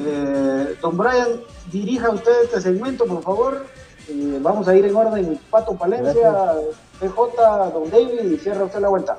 [0.00, 1.40] eh, Don Brian,
[1.70, 3.66] dirija usted este segmento, por favor.
[4.08, 5.40] Eh, vamos a ir en orden.
[5.50, 6.54] Pato Palencia,
[6.98, 9.18] PJ, Don David, y cierra usted la vuelta.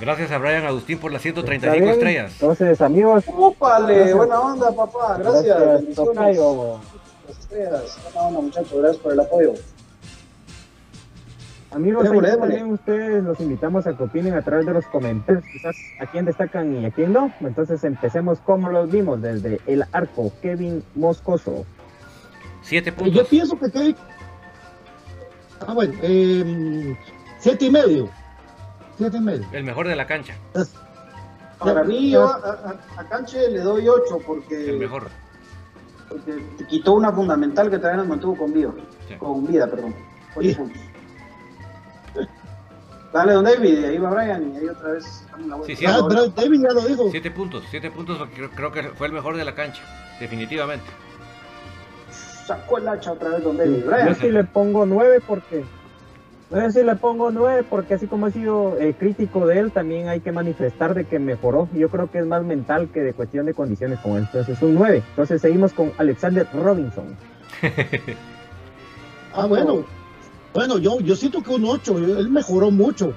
[0.00, 1.94] Gracias a Brian Agustín por las Está 135 bien.
[1.94, 2.32] estrellas.
[2.32, 3.24] Entonces, amigos.
[3.60, 4.14] Gracias.
[4.14, 5.18] Buena onda, papá.
[5.18, 5.58] Gracias.
[5.58, 5.98] gracias,
[7.50, 8.72] muchachos.
[8.78, 9.54] Gracias por el apoyo.
[11.70, 16.06] Amigos, también ustedes los invitamos a que opinen a través de los comentarios, quizás a
[16.06, 17.30] quién destacan y a quién no.
[17.40, 21.66] Entonces empecemos como los vimos desde el arco, Kevin Moscoso.
[22.62, 23.28] Siete yo puntos.
[23.28, 23.96] pienso que Kevin.
[25.66, 26.96] Ah, bueno, eh,
[27.38, 28.08] siete y medio.
[28.96, 29.46] Siete y medio.
[29.52, 30.34] El mejor de la cancha.
[31.58, 32.36] Para mí, yo a,
[32.96, 35.08] a- a Canche le doy 8 porque, El mejor.
[36.08, 38.70] Porque te quitó una fundamental que también nos mantuvo con vida.
[39.08, 39.14] Sí.
[39.14, 39.94] Con vida, perdón.
[40.34, 40.54] Ocho Sí.
[40.54, 40.80] puntos.
[43.12, 45.74] Dale, don David, y ahí va Brian, y ahí otra vez damos la vuelta.
[45.74, 47.10] Sí, sí, Ah, pero David ya lo dijo.
[47.10, 47.64] Siete puntos.
[47.70, 49.82] Siete puntos porque creo, que fue el mejor de la cancha.
[50.20, 50.84] Definitivamente.
[52.10, 53.80] Sacó el hacha otra vez don David.
[53.84, 55.64] Yo Brian, sí le pongo nueve porque.
[56.50, 60.08] Yo sí le pongo nueve porque así como he sido eh, crítico de él, también
[60.08, 61.68] hay que manifestar de que mejoró.
[61.74, 64.24] Yo creo que es más mental que de cuestión de condiciones con él.
[64.24, 65.02] Entonces un nueve.
[65.10, 67.16] Entonces seguimos con Alexander Robinson.
[69.34, 69.84] Ah, bueno.
[70.54, 73.12] Bueno, yo, yo siento que un 8, él mejoró mucho.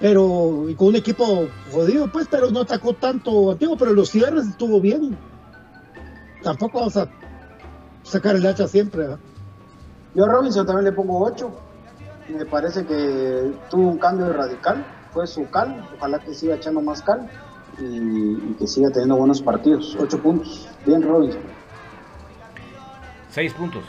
[0.00, 4.46] Pero, y con un equipo jodido, pues, pero no atacó tanto antiguo, pero los cierres
[4.46, 5.16] estuvo bien.
[6.42, 7.08] Tampoco vamos a
[8.02, 9.02] sacar el hacha siempre.
[9.02, 9.18] ¿verdad?
[10.14, 11.50] yo a Robinson también le pongo 8.
[12.30, 14.84] Me parece que tuvo un cambio radical.
[15.12, 15.88] Fue su cal.
[15.96, 17.28] Ojalá que siga echando más cal.
[17.78, 19.96] Y, y que siga teniendo buenos partidos.
[19.98, 20.68] 8 puntos.
[20.86, 21.42] Bien, Robinson.
[23.30, 23.84] Seis puntos.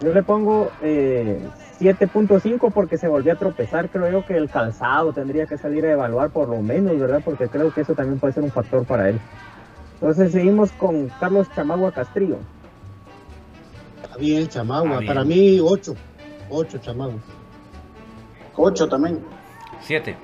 [0.00, 3.88] Yo le pongo 7.5 porque se volvió a tropezar.
[3.88, 7.22] Creo yo que el calzado tendría que salir a evaluar por lo menos, ¿verdad?
[7.24, 9.18] Porque creo que eso también puede ser un factor para él.
[9.94, 12.36] Entonces seguimos con Carlos Chamagua Castrillo.
[14.04, 14.88] Está bien, Chamagua.
[14.88, 15.08] Está bien.
[15.08, 15.94] Para mí, 8.
[16.50, 17.18] 8, Chamagua.
[18.56, 19.24] 8 también.
[19.82, 20.16] 7.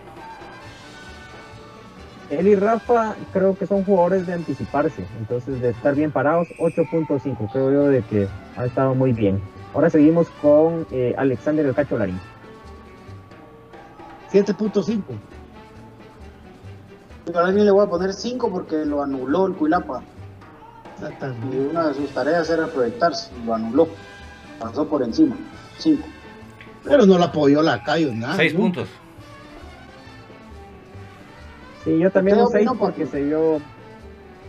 [2.31, 7.51] Él y Rafa creo que son jugadores de anticiparse, entonces de estar bien parados, 8.5,
[7.51, 9.43] creo yo de que ha estado muy bien.
[9.75, 12.21] Ahora seguimos con eh, Alexander El Cacho Larín.
[14.31, 15.03] 7.5.
[17.27, 20.03] Yo también le voy a poner 5 porque lo anuló el Cuilapa.
[21.53, 23.31] Y una de sus tareas era proyectarse.
[23.43, 23.89] y Lo anuló.
[24.59, 25.37] Pasó por encima.
[25.79, 26.03] 5.
[26.85, 28.37] Pero no la apoyó la calle, nada.
[28.37, 28.61] 6 ¿no?
[28.61, 28.89] puntos.
[31.85, 33.61] Sí, yo también Creo un que 6 no, porque se vio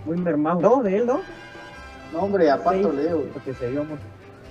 [0.06, 0.60] muy mermado.
[0.60, 1.22] No, de él no.
[2.12, 3.24] No, hombre, a Pato Seis, Leo.
[3.34, 3.98] Porque se vio muy...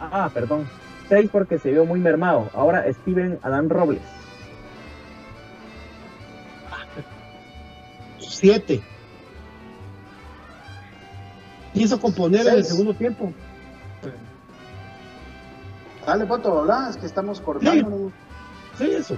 [0.01, 0.67] Ah, perdón.
[1.11, 2.49] 6 porque se vio muy mermado.
[2.55, 4.01] Ahora Steven Adán Robles.
[8.19, 8.81] 7.
[11.73, 12.69] Quiso componer en el Seis.
[12.69, 13.33] segundo tiempo.
[16.07, 16.89] Dale, Pato, habla.
[16.91, 18.11] Es que estamos cortando.
[18.79, 19.17] Sí, eso.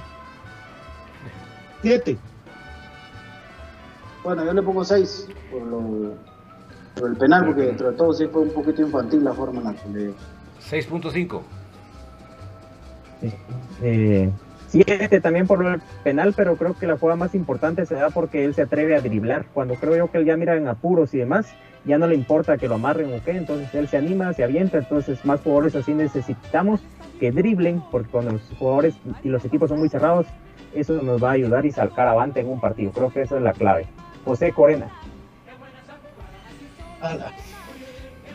[1.82, 2.18] 7.
[4.24, 6.14] Bueno, yo le pongo 6 por, lo,
[6.94, 9.64] por el penal, porque dentro de todo sí fue un poquito infantil la forma en
[9.64, 10.10] la que le.
[10.70, 11.40] 6.5.
[13.82, 14.30] Eh,
[14.68, 18.44] siete también por el penal, pero creo que la jugada más importante se da porque
[18.44, 19.46] él se atreve a driblar.
[19.54, 21.52] Cuando creo yo que él ya mira en apuros y demás,
[21.84, 24.78] ya no le importa que lo amarren o qué, entonces él se anima, se avienta,
[24.78, 26.80] entonces más jugadores así necesitamos
[27.18, 30.26] que driblen, porque cuando los jugadores y los equipos son muy cerrados,
[30.74, 32.92] eso nos va a ayudar y sacar avante en un partido.
[32.92, 33.86] Creo que esa es la clave.
[34.24, 34.90] José Corena,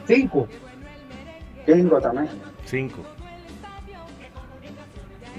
[0.05, 0.47] 5.
[1.65, 2.27] 5 también.
[2.65, 2.97] 5.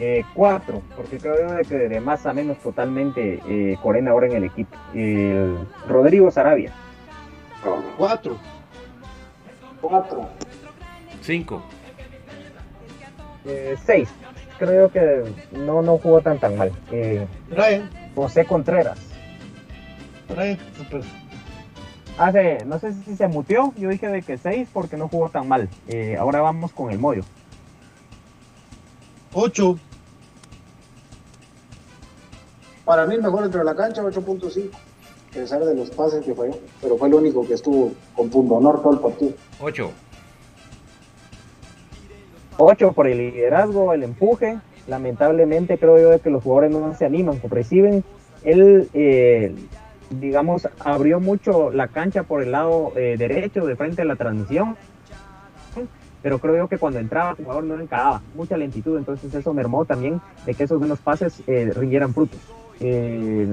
[0.00, 1.34] eh, cuatro, porque creo
[1.68, 4.76] que de más a menos totalmente eh, Corena ahora en el equipo.
[4.94, 6.72] El Rodrigo Sarabia.
[7.62, 8.38] 4.
[9.80, 10.28] 4.
[11.22, 11.62] 5.
[13.44, 14.08] Eh, seis.
[14.58, 16.72] Creo que no, no jugó tan tan mal.
[16.90, 17.88] Eh, Brian.
[18.14, 18.98] José Contreras.
[20.28, 20.58] Brian.
[20.76, 21.02] super.
[22.18, 25.46] Hace, no sé si se muteó, yo dije de que 6 porque no jugó tan
[25.46, 25.68] mal.
[25.86, 27.22] Eh, ahora vamos con el Moyo.
[29.32, 29.78] 8.
[32.84, 34.70] Para mí, el mejor dentro de la cancha, 8.5.
[35.38, 36.58] A pesar de los pases que falló.
[36.82, 39.32] Pero fue el único que estuvo con punto honor todo el partido.
[39.60, 39.90] 8.
[42.56, 44.58] 8 por el liderazgo, el empuje.
[44.88, 48.02] Lamentablemente creo yo de que los jugadores no se animan, que reciben.
[48.42, 49.54] Él, eh,
[50.10, 54.76] digamos, abrió mucho la cancha por el lado eh, derecho de frente a la transmisión.
[56.20, 59.54] Pero creo yo que cuando entraba el jugador no le encaraba, mucha lentitud, entonces eso
[59.54, 62.40] mermó también de que esos buenos pases eh, rindieran frutos.
[62.80, 63.48] Eh,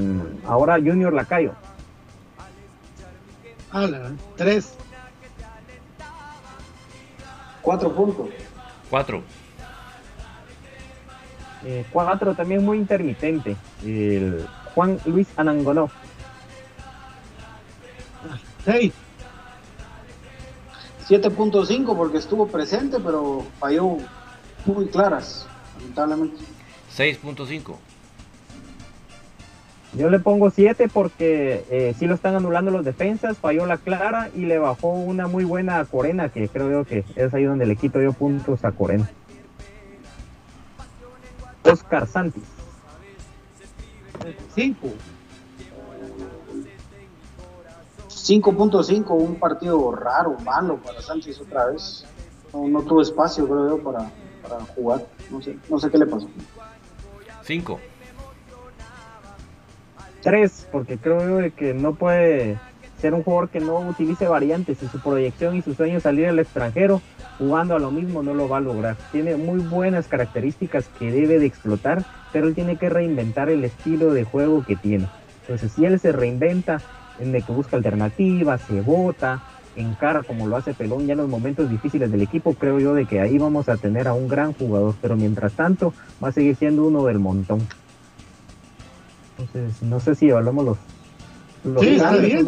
[0.45, 1.53] ahora Junior Lacayo,
[3.76, 4.13] Ala.
[4.38, 4.73] 3.
[7.61, 8.30] 4 puntos.
[8.89, 9.21] 4.
[11.65, 13.57] Eh, cuatro también muy intermitente.
[13.84, 15.89] El Juan Luis Anangonó.
[18.63, 18.93] 6.
[21.09, 23.97] 7.5 porque estuvo presente, pero falló
[24.65, 25.47] muy claras,
[25.78, 26.38] lamentablemente.
[26.95, 27.76] 6.5.
[29.97, 34.29] Yo le pongo 7 porque eh, sí lo están anulando los defensas, falló la clara
[34.35, 37.65] y le bajó una muy buena a Corena, que creo yo que es ahí donde
[37.65, 39.09] le quito yo puntos a Corena.
[41.63, 42.43] Oscar Santis.
[44.53, 44.87] 5.
[48.09, 52.05] 5.5, un partido raro, malo para Sánchez otra vez.
[52.51, 54.09] No, no tuvo espacio, creo yo, para,
[54.41, 55.05] para jugar.
[55.29, 56.27] No sé, no sé qué le pasó.
[57.43, 57.79] 5.
[60.26, 62.57] 3 porque creo yo de que no puede
[62.99, 66.39] ser un jugador que no utilice variantes y su proyección y su sueño salir al
[66.39, 66.99] extranjero
[67.38, 68.97] jugando a lo mismo no lo va a lograr.
[69.11, 72.03] Tiene muy buenas características que debe de explotar,
[72.34, 75.07] pero él tiene que reinventar el estilo de juego que tiene.
[75.41, 76.82] Entonces, si él se reinventa
[77.19, 79.43] en el que busca alternativas, se bota,
[79.76, 83.05] encara como lo hace Pelón ya en los momentos difíciles del equipo, creo yo de
[83.05, 86.55] que ahí vamos a tener a un gran jugador, pero mientras tanto va a seguir
[86.55, 87.59] siendo uno del montón.
[89.38, 90.77] Entonces, no sé si evaluamos los...
[91.63, 92.45] los Sí, está bien.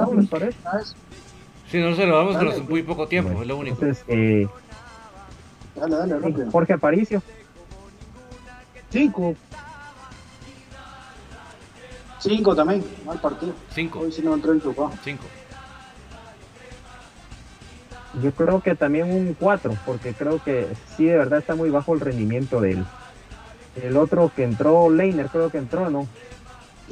[1.69, 3.75] Si no se lo damos en muy poco tiempo, es lo único.
[3.81, 4.47] Entonces, eh,
[5.75, 6.51] Dale, dale, rápido.
[6.51, 7.21] Jorge Aparicio,
[8.89, 9.35] 5.
[12.19, 13.53] 5 también, mal partido.
[13.75, 13.99] 5.
[13.99, 14.91] Hoy sí no entró enchufado.
[15.03, 15.23] 5.
[18.23, 21.93] yo creo que también un 4, porque creo que sí, de verdad está muy bajo
[21.93, 22.85] el rendimiento de él.
[23.81, 26.07] El otro que entró, Leiner, creo que entró, ¿no?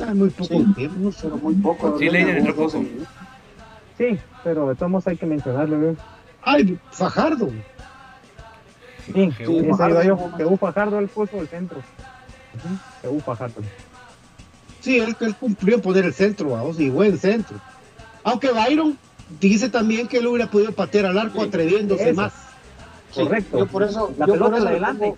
[0.02, 0.74] Ah, muy poco Sí.
[0.76, 1.12] tiempo.
[1.22, 1.98] Pero muy poco.
[2.00, 2.12] Sí, ¿no?
[2.12, 2.64] Leiner entró Unos poco.
[2.64, 3.08] 12 minutos.
[3.98, 5.96] Sí, pero de todos modos hay que mencionarlo, güey.
[6.42, 7.50] Ay, Fajardo.
[9.06, 11.80] Sí, Sí, sí, Fajardo, yo, que Fajardo él puso el centro.
[13.02, 13.62] Que Hugo Fajardo.
[14.82, 17.58] Sí, él, él cumplió en poner el centro, vamos, y buen centro.
[18.24, 18.98] Aunque Byron
[19.40, 22.22] dice también que él hubiera podido patear al arco Sí, atreviéndose eso.
[22.22, 22.34] más.
[23.12, 23.60] Sí, Correcto.
[23.60, 25.06] Yo por eso, La yo por pelota eso la le adelante.
[25.06, 25.18] pongo-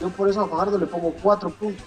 [0.00, 1.84] yo por eso a Fajardo le pongo cuatro puntos.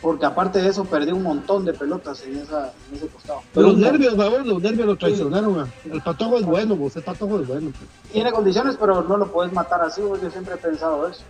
[0.00, 3.40] Porque aparte de eso perdí un montón de pelotas en, esa, en ese costado.
[3.54, 5.60] Los Pero nervios, vamos, los nervios lo traicionaron.
[5.60, 7.70] a- El patojo es bueno, vos, el patojo es bueno.
[8.10, 10.00] Tiene condiciones, pero no lo puedes matar así.
[10.00, 11.22] vos, Yo siempre he pensado eso.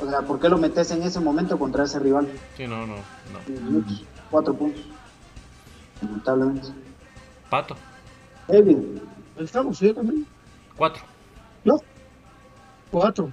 [0.00, 2.26] O sea, ¿por qué lo metes en ese momento contra ese rival?
[2.56, 3.60] Sí, no, no, no.
[3.62, 4.82] Minutos, Cuatro puntos.
[6.00, 6.68] Lamentablemente.
[7.48, 7.76] Pato,
[8.48, 9.00] Edwin,
[9.38, 10.26] Estamos, yo también.
[10.76, 11.02] cuatro.
[11.64, 11.76] No,
[12.90, 13.30] cuatro.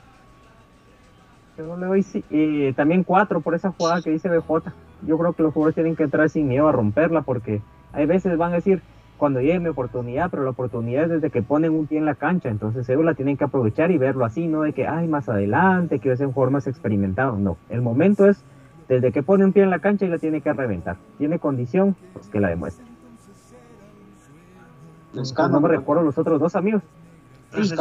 [1.59, 4.71] Yo le doy sí, eh, también cuatro por esa jugada que dice BJ.
[5.05, 8.37] Yo creo que los jugadores tienen que entrar sin miedo a romperla porque hay veces
[8.37, 8.81] van a decir
[9.17, 12.15] cuando llegue mi oportunidad, pero la oportunidad es desde que ponen un pie en la
[12.15, 15.27] cancha, entonces ellos la tienen que aprovechar y verlo así, no de que, ay, más
[15.27, 17.37] adelante, que es un jugador más experimentado.
[17.37, 18.41] No, el momento es
[18.87, 20.95] desde que pone un pie en la cancha y la tiene que reventar.
[21.17, 22.85] Tiene condición, pues que la demuestre.
[25.11, 26.83] Lescano, no me recuerdo los otros dos amigos.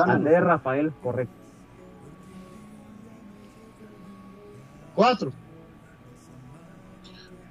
[0.05, 1.48] Andrés Rafael, correcto.
[4.99, 5.31] Cuatro.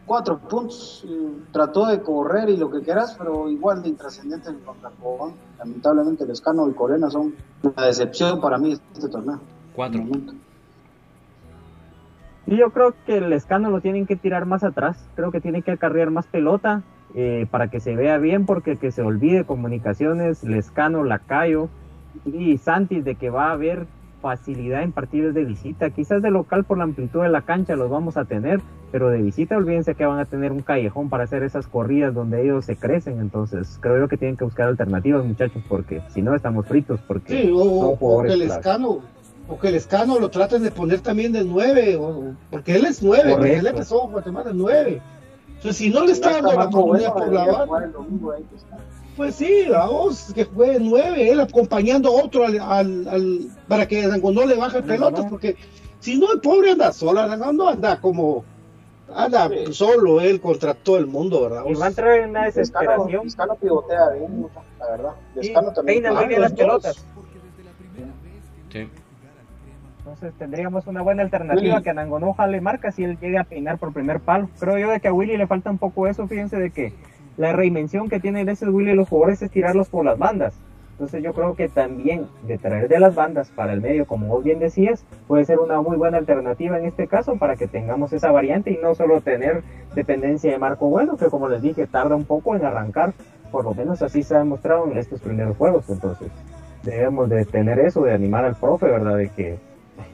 [0.06, 1.06] cuatro puntos.
[1.08, 5.32] eh, Trató de correr y lo que quieras, pero igual de intrascendente en contra Cobán.
[5.58, 7.36] Lamentablemente, Lescano y Corena son
[7.78, 9.40] la decepción para mí de este torneo.
[9.74, 10.02] Cuatro.
[10.02, 10.34] Momento.
[12.48, 14.98] Y yo creo que el escano lo tienen que tirar más atrás.
[15.16, 16.84] Creo que tiene que acarrear más pelota
[17.16, 21.70] eh, para que se vea bien, porque que se olvide comunicaciones, Lescano, Lacayo
[22.26, 23.88] y Santis de que va a haber
[24.22, 25.90] facilidad en partidos de visita.
[25.90, 28.62] Quizás de local por la amplitud de la cancha los vamos a tener,
[28.92, 32.44] pero de visita olvídense que van a tener un callejón para hacer esas corridas donde
[32.44, 33.20] ellos se crecen.
[33.20, 37.00] Entonces creo yo que tienen que buscar alternativas muchachos, porque si no estamos fritos.
[37.08, 39.00] Porque Sí, o, que el escano,
[39.48, 43.02] o que el escano lo traten de poner también de nueve, o- porque él es
[43.04, 45.02] nueve, porque él empezó Guatemala nueve.
[45.50, 47.46] Entonces, si no le está dando la Bueno por la
[49.18, 54.06] pues, sí, vamos, que juegue nueve, él acompañando a otro al, al- al- para que
[54.06, 55.56] Arango no le baje pelotas, porque
[56.00, 58.46] si no, el pobre anda solo, no anda como,
[59.14, 59.74] anda Sí.
[59.74, 61.64] solo él contra todo el mundo, ¿verdad?
[61.68, 63.24] Y va a entrar en una desesperación.
[63.26, 64.46] Lescano pivotea bien,
[64.80, 65.12] la verdad.
[65.34, 66.04] Sí, Lescano también.
[66.04, 67.06] peina muy bien las pelotas.
[68.72, 68.90] Sí.
[70.00, 71.84] Entonces tendríamos una buena alternativa Willy.
[71.84, 74.50] que Anangonó jale marca si él llegue a peinar por primer palo.
[74.60, 76.94] Creo yo de que a Willy le falta un poco eso, fíjense de que
[77.38, 80.54] la reinvención que tiene a veces Willy los jugadores es tirarlos por las bandas.
[80.98, 84.44] Entonces yo creo que también de traer de las bandas para el medio, como vos
[84.44, 88.32] bien decías, puede ser una muy buena alternativa en este caso para que tengamos esa
[88.32, 89.62] variante y no solo tener
[89.94, 93.14] dependencia de Marco Bueno, que como les dije tarda un poco en arrancar,
[93.52, 95.88] por lo menos así se ha demostrado en estos primeros juegos.
[95.88, 96.32] Entonces
[96.82, 99.18] debemos de tener eso, de animar al profe, ¿verdad?
[99.18, 99.60] De que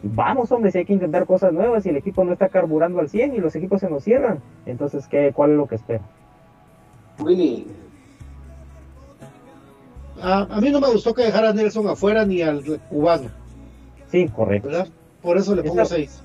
[0.02, 3.08] vamos, hombre, si hay que intentar cosas nuevas y el equipo no está carburando al
[3.08, 4.40] 100 y los equipos se nos cierran.
[4.66, 6.04] Entonces, ¿qué, ¿cuál es lo que espera?
[7.20, 7.68] Willy,
[10.22, 13.30] A, a mí no me gustó que dejara a Nelson afuera ni al cubano,
[14.10, 14.70] Sí, correcto.
[14.70, 14.88] ¿verdad?
[15.22, 16.22] Por eso le pongo Esta- seis.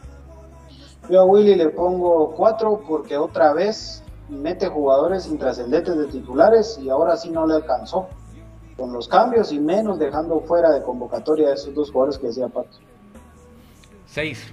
[1.10, 6.90] yo a Willy le pongo cuatro porque otra vez mete jugadores intrascendentes de titulares y
[6.90, 8.08] ahora sí no le alcanzó
[8.76, 12.48] con los cambios y menos dejando fuera de convocatoria a esos dos jugadores que decía
[12.48, 12.78] Pato.
[14.06, 14.52] Seis.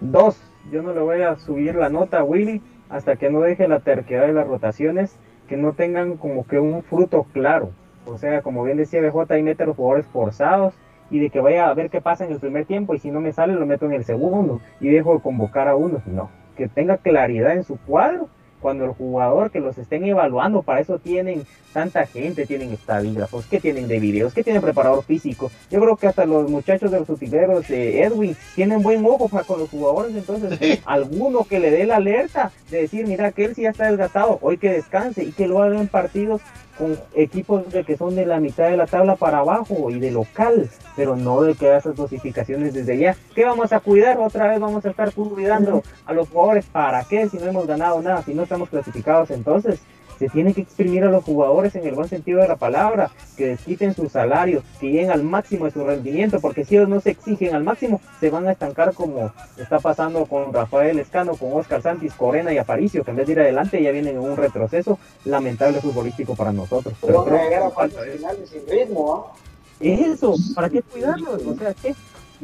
[0.00, 0.36] Dos,
[0.70, 2.60] yo no le voy a subir la nota a Willy
[2.94, 5.18] hasta que no deje la terquedad de las rotaciones,
[5.48, 7.70] que no tengan como que un fruto claro.
[8.06, 10.74] O sea, como bien decía BJ, ahí mete a los jugadores forzados
[11.10, 13.20] y de que vaya a ver qué pasa en el primer tiempo y si no
[13.20, 16.02] me sale lo meto en el segundo y dejo de convocar a uno.
[16.06, 18.28] No, que tenga claridad en su cuadro
[18.64, 21.44] cuando el jugador que los estén evaluando, para eso tienen
[21.74, 25.50] tanta gente, tienen estadígrafos, que tienen de videos, que tienen preparador físico.
[25.70, 29.44] Yo creo que hasta los muchachos de los utileros de Edwin tienen buen ojo para
[29.44, 33.54] con los jugadores, entonces alguno que le dé la alerta de decir, mira, que él
[33.54, 36.40] sí ya está desgastado, hoy que descanse y que lo haga en partidos
[36.78, 40.10] con equipos de que son de la mitad de la tabla para abajo y de
[40.10, 43.16] local, pero no de que esas dosificaciones desde ya.
[43.34, 44.18] ¿Qué vamos a cuidar?
[44.18, 46.66] Otra vez vamos a estar cuidando a los jugadores.
[46.66, 47.28] ¿Para qué?
[47.28, 49.80] Si no hemos ganado nada, si no estamos clasificados, entonces
[50.24, 53.48] se tiene que exprimir a los jugadores en el buen sentido de la palabra, que
[53.48, 57.10] desquiten sus salarios, que lleguen al máximo de su rendimiento, porque si ellos no se
[57.10, 61.82] exigen al máximo, se van a estancar como está pasando con Rafael Escano, con Oscar
[61.82, 64.98] Santis, Corena y Aparicio, que en vez de ir adelante ya vienen en un retroceso
[65.26, 66.94] lamentable futbolístico para nosotros.
[67.02, 69.44] Pero a creo que falta finales sin ritmo, ¿ah?
[69.80, 71.42] eso, ¿para qué cuidarlos?
[71.46, 71.94] O sea, ¿qué?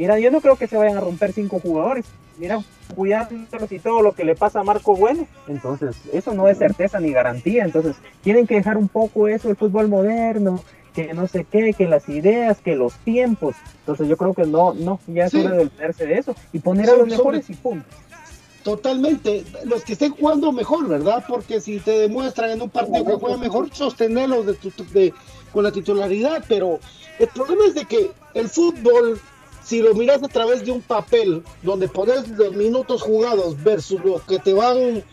[0.01, 2.07] Mira, yo no creo que se vayan a romper cinco jugadores.
[2.39, 2.65] Mira,
[2.97, 5.27] cuidándolos y todo lo que le pasa a Marco Bueno.
[5.47, 7.67] Entonces, eso no es certeza ni garantía.
[7.67, 11.87] Entonces, tienen que dejar un poco eso el fútbol moderno, que no sé qué, que
[11.87, 13.57] las ideas, que los tiempos.
[13.81, 16.89] Entonces, yo creo que no, no, ya es hora de olvidarse de eso y poner
[16.89, 17.85] a los mejores y punto.
[18.63, 21.27] Totalmente, los que estén jugando mejor, ¿verdad?
[21.29, 24.57] Porque si te demuestran en un partido que juegan mejor, sostenerlos de,
[24.95, 25.15] de,
[25.53, 26.81] con la titularidad, pero
[27.19, 29.21] el problema es de que el fútbol,
[29.71, 34.21] si lo miras a través de un papel donde pones los minutos jugados versus lo
[34.27, 35.05] que te van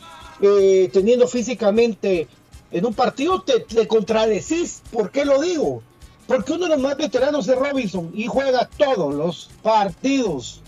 [0.41, 2.27] eh, teniendo físicamente
[2.71, 4.81] en un partido, te, te contradecís.
[4.91, 5.83] ¿Por qué lo digo?
[6.25, 10.61] Porque uno de los más veteranos es Robinson y juega todos los partidos,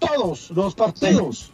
[0.00, 1.52] todos los partidos.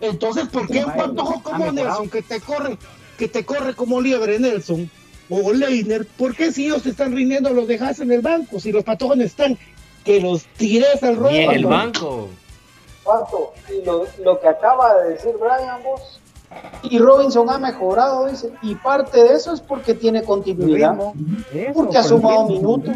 [0.00, 2.76] Entonces, ¿por qué un patojo como Nelson que te corre,
[3.16, 4.90] que te corre como liebre Nelson
[5.28, 8.58] o Leiner, ¿por qué si ellos te están rindiendo los dejas en el banco?
[8.58, 9.56] Si los patojos están,
[10.04, 11.30] que los tires al robo.
[11.30, 12.28] en el banco.
[13.04, 16.20] Pato, y lo, lo, que acaba de decir Brian vos,
[16.82, 20.96] y Robinson ha mejorado, dice, y parte de eso es porque tiene continuidad,
[21.72, 22.94] porque ha sumado minutos.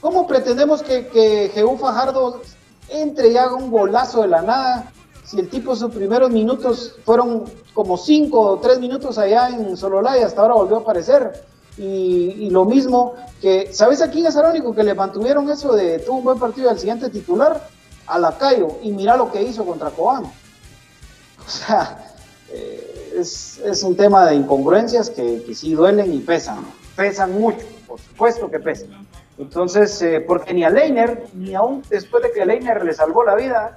[0.00, 2.40] ¿Cómo pretendemos que, que Jehu Fajardo
[2.88, 4.92] entre y haga un golazo de la nada
[5.24, 10.18] si el tipo sus primeros minutos fueron como cinco o tres minutos allá en Sololá
[10.18, 11.44] y hasta ahora volvió a aparecer.
[11.82, 16.00] Y, lo mismo que, ¿sabes a quién es el único que le mantuvieron eso de
[16.00, 17.68] tuvo un buen partido al siguiente titular?
[18.06, 18.68] A Lacayo.
[18.82, 20.24] Y mira lo que hizo contra Cobán.
[20.24, 22.12] O sea,
[22.50, 26.58] eh, es, un tema de incongruencias que, que, sí duelen y pesan.
[26.96, 29.06] Pesan mucho, por supuesto que pesan.
[29.38, 33.36] Entonces, eh, porque ni a Leiner, ni aún después de que Leiner le salvó la
[33.36, 33.74] vida,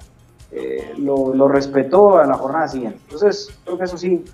[0.52, 3.00] eh, lo, respetó a la jornada siguiente.
[3.06, 4.26] Entonces, creo que eso sí,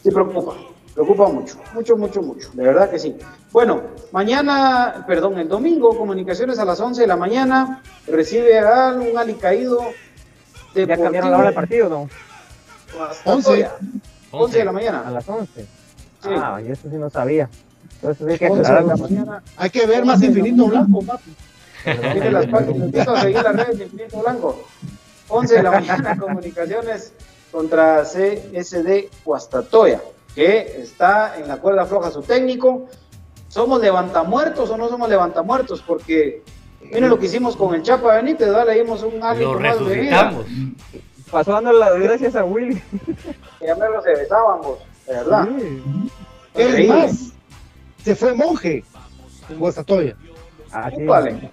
[0.00, 0.54] sí preocupa,
[0.94, 3.16] preocupa mucho, mucho, mucho, mucho, de verdad que sí.
[3.52, 3.82] Bueno,
[4.12, 9.80] mañana, perdón, el domingo, comunicaciones a las 11 de la mañana, recibe a un alicaído
[10.74, 12.08] de ¿Ya cambiaron la hora del partido no?
[13.24, 13.68] 11.
[14.32, 15.02] 11 de la mañana.
[15.06, 15.66] A las 11.
[16.24, 17.48] Ah, y eso sí no sabía.
[18.02, 19.42] Entonces hay que, la mañana.
[19.56, 21.30] hay que ver más Infinito Blanco, papi.
[22.30, 24.64] las páginas, a seguir las redes de Infinito Blanco.
[25.28, 27.12] 11 de la mañana, comunicaciones
[27.52, 30.00] contra CSD Huastatoya,
[30.40, 32.86] que está en la cuerda floja su técnico.
[33.48, 35.82] ¿Somos levantamuertos o no somos levantamuertos?
[35.82, 36.42] Porque
[36.82, 40.32] miren lo que hicimos con el Chapa Benítez, le dimos un algo más de vida.
[41.30, 42.82] Pasó dando las gracias a Willy.
[43.60, 45.48] ya me lo se besaban vos, de verdad.
[46.56, 46.86] Sí.
[46.86, 47.32] más,
[48.02, 48.84] se fue monje
[49.48, 50.16] en Huastatoya.
[50.72, 51.50] Ah, vale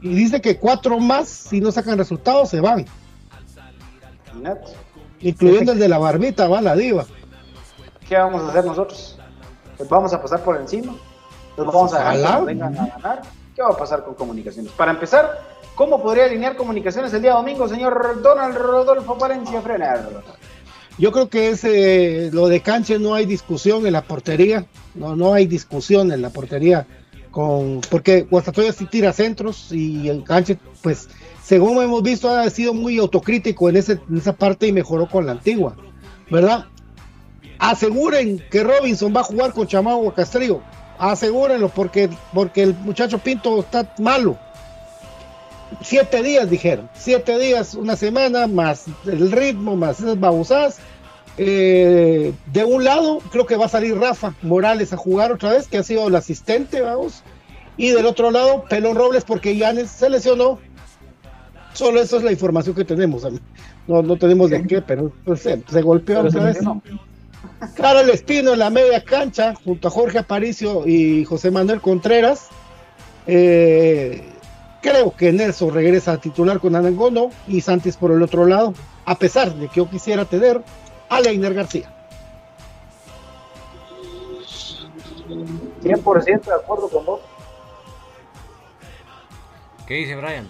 [0.00, 2.86] y dice que cuatro más, si no sacan resultados, se van.
[5.20, 7.06] Incluyendo el de la barbita, va la diva.
[8.08, 9.18] ¿Qué vamos a hacer nosotros?
[9.76, 10.94] Pues vamos a pasar por encima.
[11.56, 13.22] Nos vamos a dejar vengan a ganar.
[13.54, 14.72] ¿Qué va a pasar con comunicaciones?
[14.72, 15.42] Para empezar,
[15.74, 20.00] ¿cómo podría alinear comunicaciones el día domingo, señor Donald Rodolfo Valencia Frener?
[20.96, 24.64] Yo creo que ese lo de cancha no hay discusión en la portería.
[24.94, 26.86] No, no hay discusión en la portería
[27.30, 31.08] con porque Guastatoya sí tira centros y el canche, pues,
[31.42, 35.26] según hemos visto, ha sido muy autocrítico en, ese, en esa parte y mejoró con
[35.26, 35.76] la antigua,
[36.30, 36.66] ¿verdad?
[37.58, 40.60] Aseguren que Robinson va a jugar con Chamagua Castrillo,
[40.98, 44.38] asegúrenlo porque, porque el muchacho Pinto está malo.
[45.82, 50.80] Siete días, dijeron, siete días, una semana, más el ritmo, más esas
[51.40, 55.68] eh, de un lado, creo que va a salir Rafa Morales a jugar otra vez,
[55.68, 57.22] que ha sido el asistente, vamos.
[57.76, 60.58] Y del otro lado, Pelón Robles, porque Yanes se lesionó.
[61.74, 63.22] Solo eso es la información que tenemos.
[63.86, 66.58] No, no tenemos de qué, pero pues, se, golpeó otra vez.
[67.74, 72.48] Claro, el Espino en la media cancha, junto a Jorge Aparicio y José Manuel Contreras.
[73.26, 74.22] Eh,
[74.80, 78.74] creo que Nelson regresa a titular con Anangono y Santis por el otro lado,
[79.04, 80.62] a pesar de que yo quisiera tener
[81.08, 81.92] Aleiner García.
[85.82, 87.20] 100% de acuerdo con vos.
[89.86, 90.48] ¿Qué dice Brian?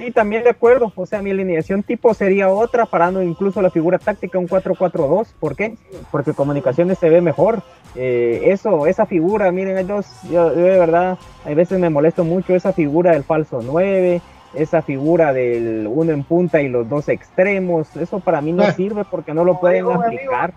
[0.00, 0.10] Sí.
[0.10, 0.92] también de acuerdo.
[0.94, 5.28] O sea, mi alineación tipo sería otra, parando incluso la figura táctica un 4-4-2.
[5.38, 5.76] ¿Por qué?
[6.10, 7.62] Porque comunicaciones se ve mejor.
[7.94, 12.54] Eh, eso, esa figura, miren, dos, yo, yo, de verdad, a veces me molesto mucho
[12.54, 14.20] esa figura del falso 9,
[14.54, 18.72] esa figura del uno en punta y los dos extremos, eso para mí no ah.
[18.72, 20.52] sirve porque no lo pueden aplicar.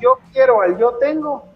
[0.00, 1.51] yo quiero al yo tengo.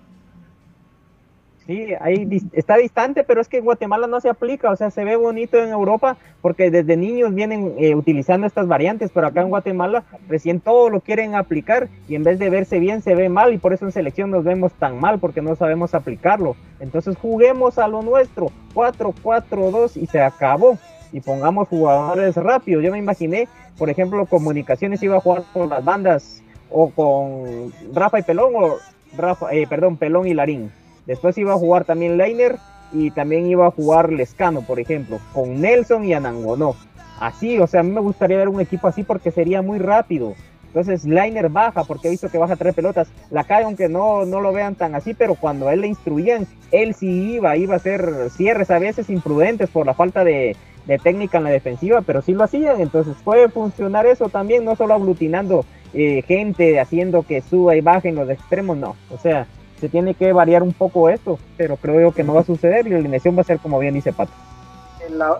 [1.66, 5.04] Sí, ahí está distante, pero es que en Guatemala no se aplica, o sea, se
[5.04, 9.48] ve bonito en Europa porque desde niños vienen eh, utilizando estas variantes, pero acá en
[9.48, 13.52] Guatemala recién todo lo quieren aplicar y en vez de verse bien se ve mal
[13.52, 16.54] y por eso en selección nos vemos tan mal porque no sabemos aplicarlo.
[16.78, 20.78] Entonces juguemos a lo nuestro, 4-4-2 y se acabó
[21.10, 22.84] y pongamos jugadores rápidos.
[22.84, 28.20] Yo me imaginé, por ejemplo, Comunicaciones iba a jugar con las bandas o con Rafa
[28.20, 28.76] y Pelón o
[29.16, 30.70] Rafa, eh, perdón, Pelón y Larín.
[31.06, 32.56] Después iba a jugar también Leiner
[32.92, 36.74] y también iba a jugar Lescano, por ejemplo, con Nelson y Anangonó.
[37.20, 40.34] Así, o sea, a mí me gustaría ver un equipo así porque sería muy rápido.
[40.66, 43.08] Entonces, Liner baja porque he visto que baja tres pelotas.
[43.30, 46.94] La cae, aunque no, no lo vean tan así, pero cuando él le instruían, él
[46.94, 50.54] sí iba, iba a hacer cierres a veces imprudentes por la falta de,
[51.02, 52.78] técnica en la defensiva, pero sí lo hacían.
[52.82, 58.10] Entonces, puede funcionar eso también, no solo aglutinando eh, gente, haciendo que suba y baje
[58.10, 58.96] en los extremos, no.
[59.10, 59.46] O sea,
[59.80, 62.90] se tiene que variar un poco esto, pero creo que no va a suceder y
[62.90, 64.32] la alineación va a ser como bien dice Pato.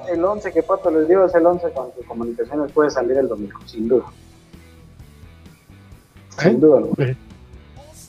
[0.09, 3.59] El, 11 que Pato les dio es el 11 con comunicaciones puede salir el domingo,
[3.66, 4.05] sin duda.
[6.39, 6.82] Sin duda.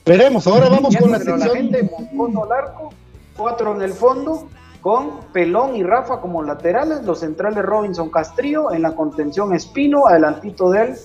[0.06, 1.40] Veremos, ahora vamos con la sección.
[1.40, 2.90] La gente fondo al arco,
[3.36, 4.48] cuatro en el fondo,
[4.82, 10.70] con Pelón y Rafa como laterales, los centrales Robinson Castrillo, en la contención Espino, adelantito
[10.70, 10.96] de él,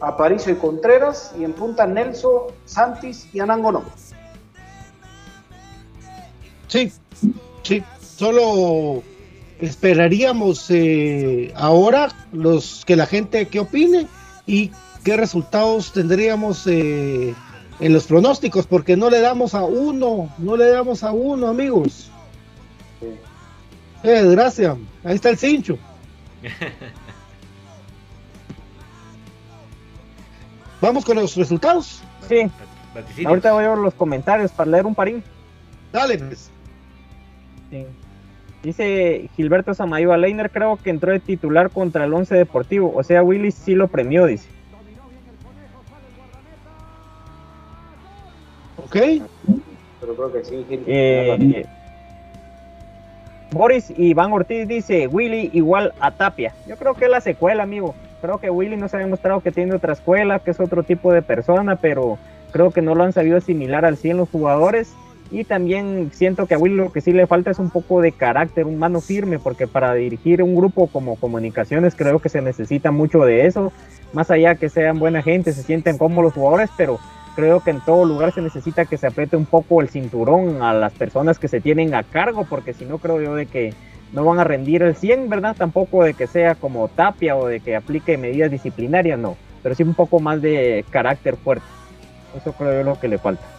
[0.00, 3.84] Aparicio y Contreras, y en punta Nelson, Santis y Anangonó.
[6.68, 6.92] Sí,
[7.62, 9.02] sí, solo
[9.60, 14.06] esperaríamos eh, ahora los que la gente que opine
[14.46, 14.70] y
[15.02, 17.34] qué resultados tendríamos eh,
[17.80, 22.10] en los pronósticos, porque no le damos a uno, no le damos a uno, amigos.
[24.02, 24.76] Eh, gracias.
[25.04, 25.78] Ahí está el cincho.
[30.80, 32.00] Vamos con los resultados.
[32.28, 32.48] Sí.
[33.26, 35.24] Ahorita voy a ver los comentarios para leer un parín.
[35.92, 36.50] Dale, pues.
[38.62, 42.92] Dice Gilberto Samayoa Leiner, creo que entró de titular contra el Once Deportivo.
[42.94, 44.48] O sea, Willy sí lo premió, dice.
[48.84, 48.96] Ok.
[50.00, 50.66] Pero creo que sí.
[50.86, 51.66] Eh,
[53.50, 56.54] Boris Iván Ortiz dice, Willy igual a Tapia.
[56.66, 57.94] Yo creo que es la secuela, amigo.
[58.20, 61.12] Creo que Willy no se ha demostrado que tiene otra escuela, que es otro tipo
[61.12, 62.18] de persona, pero
[62.50, 64.92] creo que no lo han sabido asimilar al 100 los jugadores.
[65.30, 68.12] Y también siento que a Willy lo que sí le falta es un poco de
[68.12, 72.90] carácter, un mano firme, porque para dirigir un grupo como comunicaciones creo que se necesita
[72.90, 73.72] mucho de eso.
[74.14, 76.98] Más allá que sean buena gente, se sienten como los jugadores, pero
[77.36, 80.72] creo que en todo lugar se necesita que se apriete un poco el cinturón a
[80.72, 83.74] las personas que se tienen a cargo, porque si no creo yo de que
[84.14, 85.54] no van a rendir el 100, ¿verdad?
[85.56, 89.82] Tampoco de que sea como Tapia o de que aplique medidas disciplinarias, no, pero sí
[89.82, 91.66] un poco más de carácter fuerte.
[92.34, 93.57] Eso creo yo lo que le falta.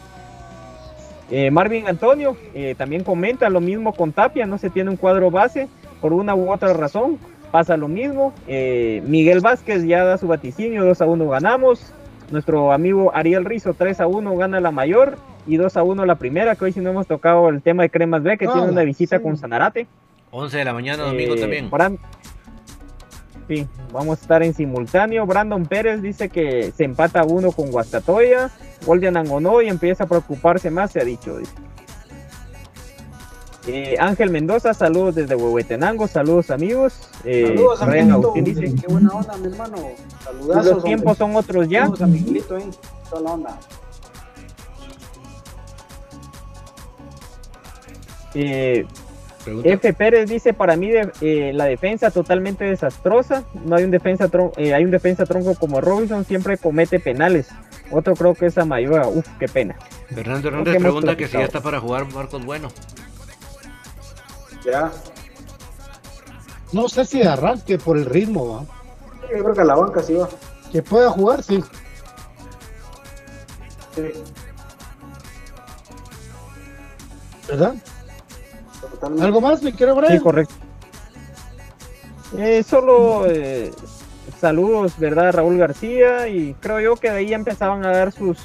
[1.31, 5.29] Eh, Marvin Antonio eh, también comenta lo mismo con Tapia, no se tiene un cuadro
[5.29, 5.67] base
[6.01, 7.19] por una u otra razón,
[7.51, 8.33] pasa lo mismo.
[8.47, 11.93] Eh, Miguel Vázquez ya da su vaticinio, 2 a 1 ganamos.
[12.31, 15.17] Nuestro amigo Ariel Rizo 3 a 1 gana la mayor
[15.47, 17.89] y 2 a 1 la primera, que hoy sí no hemos tocado el tema de
[17.89, 19.87] Cremas B, que tiene una visita con Sanarate.
[20.31, 21.69] 11 de la mañana, domingo eh, también.
[23.91, 25.25] Vamos a estar en simultáneo.
[25.25, 28.51] Brandon Pérez dice que se empata uno con Guastatoya.
[28.85, 31.37] Goldian Angonó y empieza a preocuparse más, se ha dicho.
[31.37, 31.53] Dice.
[33.67, 37.09] Eh, Ángel Mendoza, saludos desde Huehuetenango, saludos amigos.
[37.23, 38.33] Eh, saludos, amiguito.
[38.35, 39.77] Dice, Qué buena onda, mi hermano.
[40.23, 40.73] Saludazos.
[40.73, 41.81] Los tiempos son otros ya.
[41.81, 42.65] Saludos, amiguito, eh.
[43.09, 43.59] Toda la onda.
[48.33, 48.85] Eh,
[49.63, 49.93] F.
[49.93, 50.89] Pérez dice para mí
[51.21, 53.43] eh, la defensa totalmente desastrosa.
[53.65, 57.49] No hay un defensa eh, hay un defensa tronco como Robinson, siempre comete penales.
[57.91, 59.07] Otro creo que es Amayoa.
[59.07, 59.75] Uf, qué pena.
[60.13, 62.69] Fernando Hernández pregunta que si ya está para jugar Marcos Bueno.
[64.63, 64.91] Ya.
[66.71, 68.65] No sé si arranque por el ritmo, ¿va?
[69.31, 70.29] Yo creo que a la banca sí va.
[70.71, 71.63] Que pueda jugar, sí.
[73.95, 74.03] Sí.
[77.47, 77.75] ¿Verdad?
[79.01, 80.13] ¿Algo más, mi querido Brian?
[80.13, 80.53] Sí, correcto.
[82.37, 83.71] Eh, solo eh,
[84.39, 85.33] saludos, ¿verdad?
[85.33, 88.37] Raúl García y creo yo que de ahí empezaban a dar sus...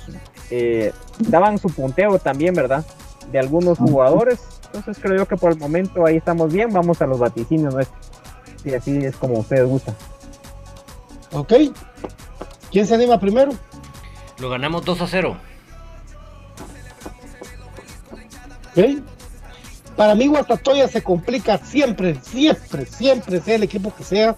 [0.51, 2.85] Eh, daban su punteo también, ¿verdad?
[3.31, 4.41] De algunos jugadores
[4.75, 6.73] entonces creo yo que por el momento ahí estamos bien.
[6.73, 8.11] Vamos a los vaticinios nuestros.
[8.65, 9.95] Y así es como ustedes gustan.
[11.33, 11.53] Ok.
[12.73, 13.53] ¿Quién se anima primero?
[14.41, 15.37] Lo ganamos 2 a 0.
[18.73, 19.14] Ok.
[19.97, 24.37] Para mí Guastatoya se complica siempre, siempre, siempre, sea el equipo que sea.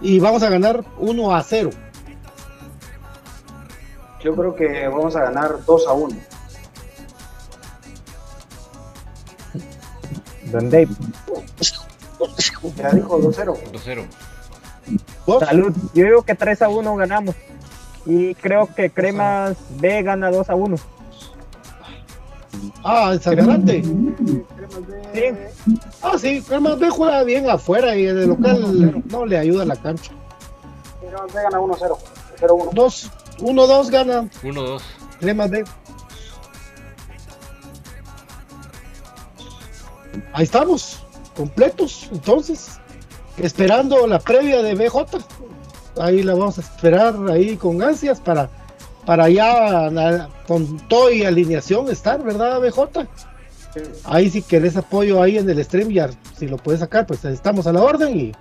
[0.00, 1.70] Y vamos a ganar 1 a 0.
[4.22, 6.16] Yo creo que vamos a ganar 2 a 1.
[10.44, 10.88] Don Dave.
[12.76, 13.56] Ya dijo 2-0.
[13.72, 15.40] 2-0.
[15.40, 15.76] Salud.
[15.94, 17.34] Yo digo que 3 a 1 ganamos.
[18.06, 20.76] Y creo que Cremas B gana 2 a 1.
[22.82, 23.82] Ah, es adelante.
[23.82, 25.22] Sí.
[26.02, 29.76] Ah, sí, Cremas B juega bien afuera y el local no le ayuda a la
[29.76, 30.12] cancha.
[31.00, 31.98] Cremas B gana 1-0.
[32.40, 32.70] 0-1.
[32.72, 34.82] 2, 1-2 gana 1-2.
[35.20, 35.64] Cremas B.
[40.32, 41.00] Ahí estamos,
[41.36, 42.78] completos, entonces,
[43.36, 45.18] esperando la previa de BJ.
[46.00, 48.48] Ahí la vamos a esperar ahí con ansias para,
[49.06, 49.28] para
[49.90, 53.06] na- con todo y alineación estar, ¿verdad, BJ?
[54.04, 57.66] Ahí si querés apoyo ahí en el stream, ya si lo puedes sacar, pues estamos
[57.66, 58.32] a la orden y,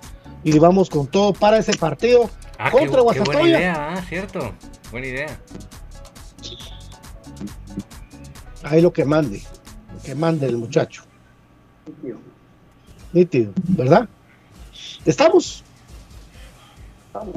[0.43, 4.01] y vamos con todo para ese partido Ah, qué, contra bu- qué buena idea, ah,
[4.10, 4.51] cierto.
[4.91, 5.39] Buena idea.
[8.64, 9.41] Ahí lo que mande,
[9.95, 11.03] lo que mande el muchacho.
[13.14, 14.07] Nítido, ¿verdad?
[15.05, 15.64] ¿Estamos?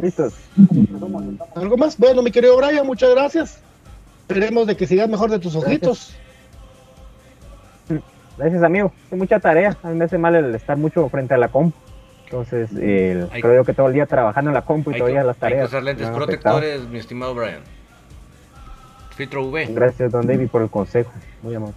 [0.00, 0.34] Listos.
[1.56, 1.96] ¿Algo más?
[1.98, 3.60] Bueno, mi querido Brian, muchas gracias.
[4.20, 6.14] Esperemos de que sigas mejor de tus ojitos.
[8.38, 8.92] Gracias, amigo.
[9.10, 9.76] Es mucha tarea.
[9.82, 11.76] A mí me hace mal el estar mucho frente a la compu.
[12.24, 15.00] Entonces, el- Hay- creo yo que todo el día trabajando en la compu y Hay
[15.00, 15.60] todavía que, las hay tareas.
[15.60, 16.26] que usar lentes afectado.
[16.26, 17.60] protectores, mi estimado Brian.
[19.16, 19.66] Filtro UV.
[19.74, 21.12] Gracias, don David, por el consejo.
[21.42, 21.74] Muy amable.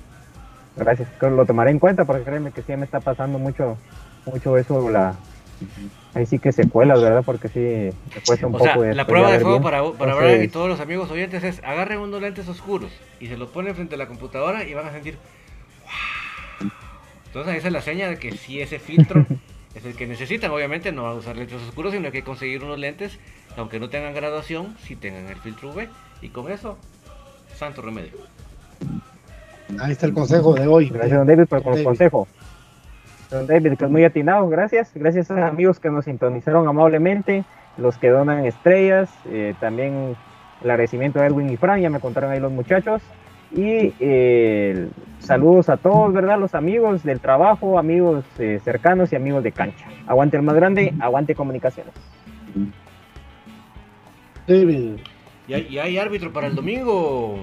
[0.77, 1.09] Gracias.
[1.17, 3.77] Creo que Lo tomaré en cuenta porque créeme que sí me está pasando mucho,
[4.25, 4.89] mucho eso.
[4.89, 5.15] La...
[6.13, 7.23] Ahí sí que secuelas, ¿verdad?
[7.25, 8.83] Porque sí me cuesta un O sea, poco.
[8.85, 9.63] la después prueba de fuego bien.
[9.63, 13.27] para, para Entonces, Brian y todos los amigos oyentes es agarren unos lentes oscuros y
[13.27, 15.17] se los ponen frente a la computadora y van a sentir
[16.61, 16.71] "Wow".
[17.27, 19.25] Entonces esa es la seña de que si ese filtro
[19.75, 22.25] es el que necesitan, obviamente no van a usar lentes oscuros, sino que hay que
[22.25, 23.19] conseguir unos lentes,
[23.57, 25.87] aunque no tengan graduación, si tengan el filtro UV
[26.21, 26.77] y con eso,
[27.55, 28.11] santo remedio.
[29.79, 30.89] Ahí está el consejo de hoy.
[30.89, 32.27] Gracias, don David, por el consejo.
[33.31, 34.91] Don David, que es muy atinado, gracias.
[34.93, 37.43] Gracias a los amigos que nos sintonizaron amablemente,
[37.77, 40.15] los que donan estrellas, eh, también
[40.63, 43.01] el agradecimiento a Edwin y Fran, ya me contaron ahí los muchachos.
[43.51, 46.37] Y eh, saludos a todos, ¿verdad?
[46.39, 49.85] Los amigos del trabajo, amigos eh, cercanos y amigos de cancha.
[50.07, 51.93] Aguante el más grande, aguante comunicaciones.
[54.47, 54.97] David.
[55.47, 57.37] Y hay, y hay árbitro para el domingo.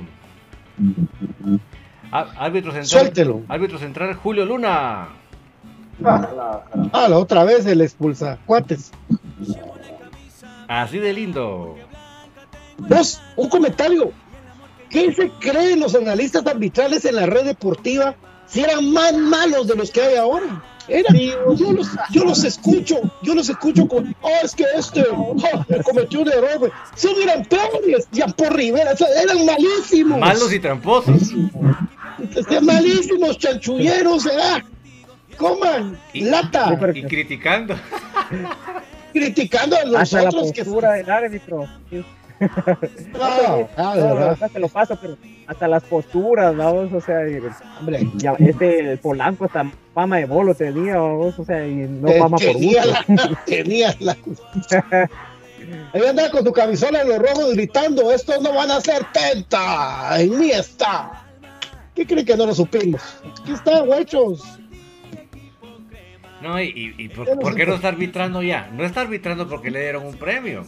[2.10, 2.86] Á- árbitro central.
[2.86, 3.42] Suéltelo.
[3.48, 5.08] Árbitro central Julio Luna.
[6.04, 8.38] Ah, la otra vez el expulsa.
[8.46, 8.90] Cuates.
[10.68, 11.76] Así de lindo.
[12.78, 14.12] Dos, un comentario.
[14.90, 18.14] ¿Qué se creen los analistas arbitrales en la red deportiva
[18.46, 20.62] si eran más malos de los que hay ahora?
[20.88, 25.04] Era, yo, los, yo los escucho, yo los escucho con, oh, es que este
[25.84, 26.72] cometió un error, güey".
[26.96, 30.18] Son eran peores, ya por Rivera, o sea, eran malísimos.
[30.18, 31.30] Malos y tramposos.
[32.34, 34.62] Este, malísimos, chanchulleros, ¿verdad?
[35.42, 37.74] Coman, Y- lata, Y criticando.
[39.12, 41.66] criticando a Hasta la nosotros que del árbitro.
[43.20, 44.14] Ah, No, la verdad.
[44.30, 45.16] verdad te lo paso, pero
[45.46, 47.38] hasta las posturas, vamos, o sea, y-
[47.78, 52.08] Hombre, ya, este el Polanco hasta fama de bolo tenía, vamos, o sea, y no
[52.12, 52.80] fama por gusto.
[53.08, 54.16] la, tenía la.
[55.94, 60.20] Ahí andaba con tu camisola en los rojos gritando, estos no van a ser tenta,
[60.20, 61.24] en mí está.
[61.94, 63.00] ¿Qué creen que no lo supimos?
[63.42, 64.42] Aquí está, huechos.
[66.42, 68.70] No, y, y- por, qué no está arbitrando ya?
[68.74, 70.64] No está arbitrando porque le dieron un premio.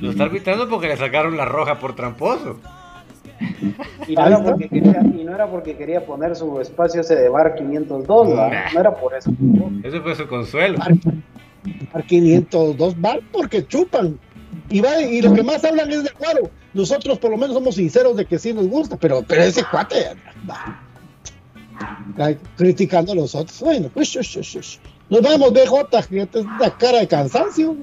[0.00, 2.58] Lo está arbitrando porque le sacaron la roja por tramposo.
[4.06, 7.28] Y no, era porque quería, y no era porque quería poner su espacio ese de
[7.28, 8.48] bar 502, ¿va?
[8.48, 8.72] Nah.
[8.72, 9.30] no era por eso.
[9.82, 10.78] Ese fue su consuelo.
[11.92, 14.18] Par 502 van porque chupan.
[14.70, 16.50] Y, va, y lo que más hablan es de cuaro.
[16.72, 20.16] Nosotros por lo menos somos sinceros de que sí nos gusta, pero, pero ese cuate
[20.48, 20.80] va.
[22.56, 23.60] Criticando a los otros.
[23.60, 24.78] Bueno, ush, ush, ush,
[25.10, 27.76] nos vamos, BJ, que es una cara de cansancio.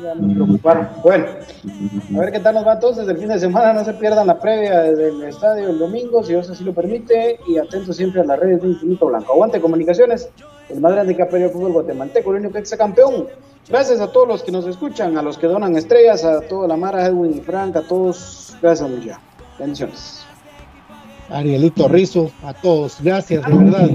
[0.00, 0.88] Ya preocuparon.
[1.02, 3.72] Bueno, a ver qué tal nos va entonces el fin de semana.
[3.72, 7.40] No se pierdan la previa del estadio el domingo, si Dios así lo permite.
[7.48, 9.32] Y atentos siempre a las redes de Infinito Blanco.
[9.32, 10.28] Aguante comunicaciones,
[10.68, 13.26] el más grande perdido el fútbol guatemalteco, el único ex campeón.
[13.68, 16.76] Gracias a todos los que nos escuchan, a los que donan estrellas, a toda la
[16.76, 18.56] Mara, Edwin y Frank, a todos.
[18.62, 19.20] Gracias, mucha.
[19.58, 20.27] Bendiciones.
[21.30, 23.90] Arielito Rizo, a todos, gracias, de verdad.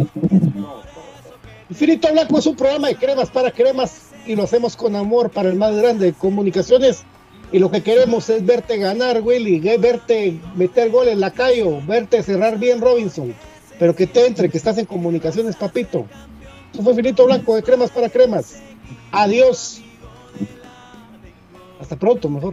[1.70, 5.50] Infinito Blanco es un programa de cremas para cremas y lo hacemos con amor para
[5.50, 7.04] el más grande de comunicaciones.
[7.52, 11.64] Y lo que queremos es verte ganar, Willy, que verte meter gol en la calle,
[11.88, 13.34] verte cerrar bien Robinson,
[13.80, 16.06] pero que te entre, que estás en comunicaciones, papito.
[16.74, 18.60] Eso fue Infinito Blanco de cremas para cremas.
[19.12, 19.82] Adiós.
[21.80, 22.52] Hasta pronto, mejor.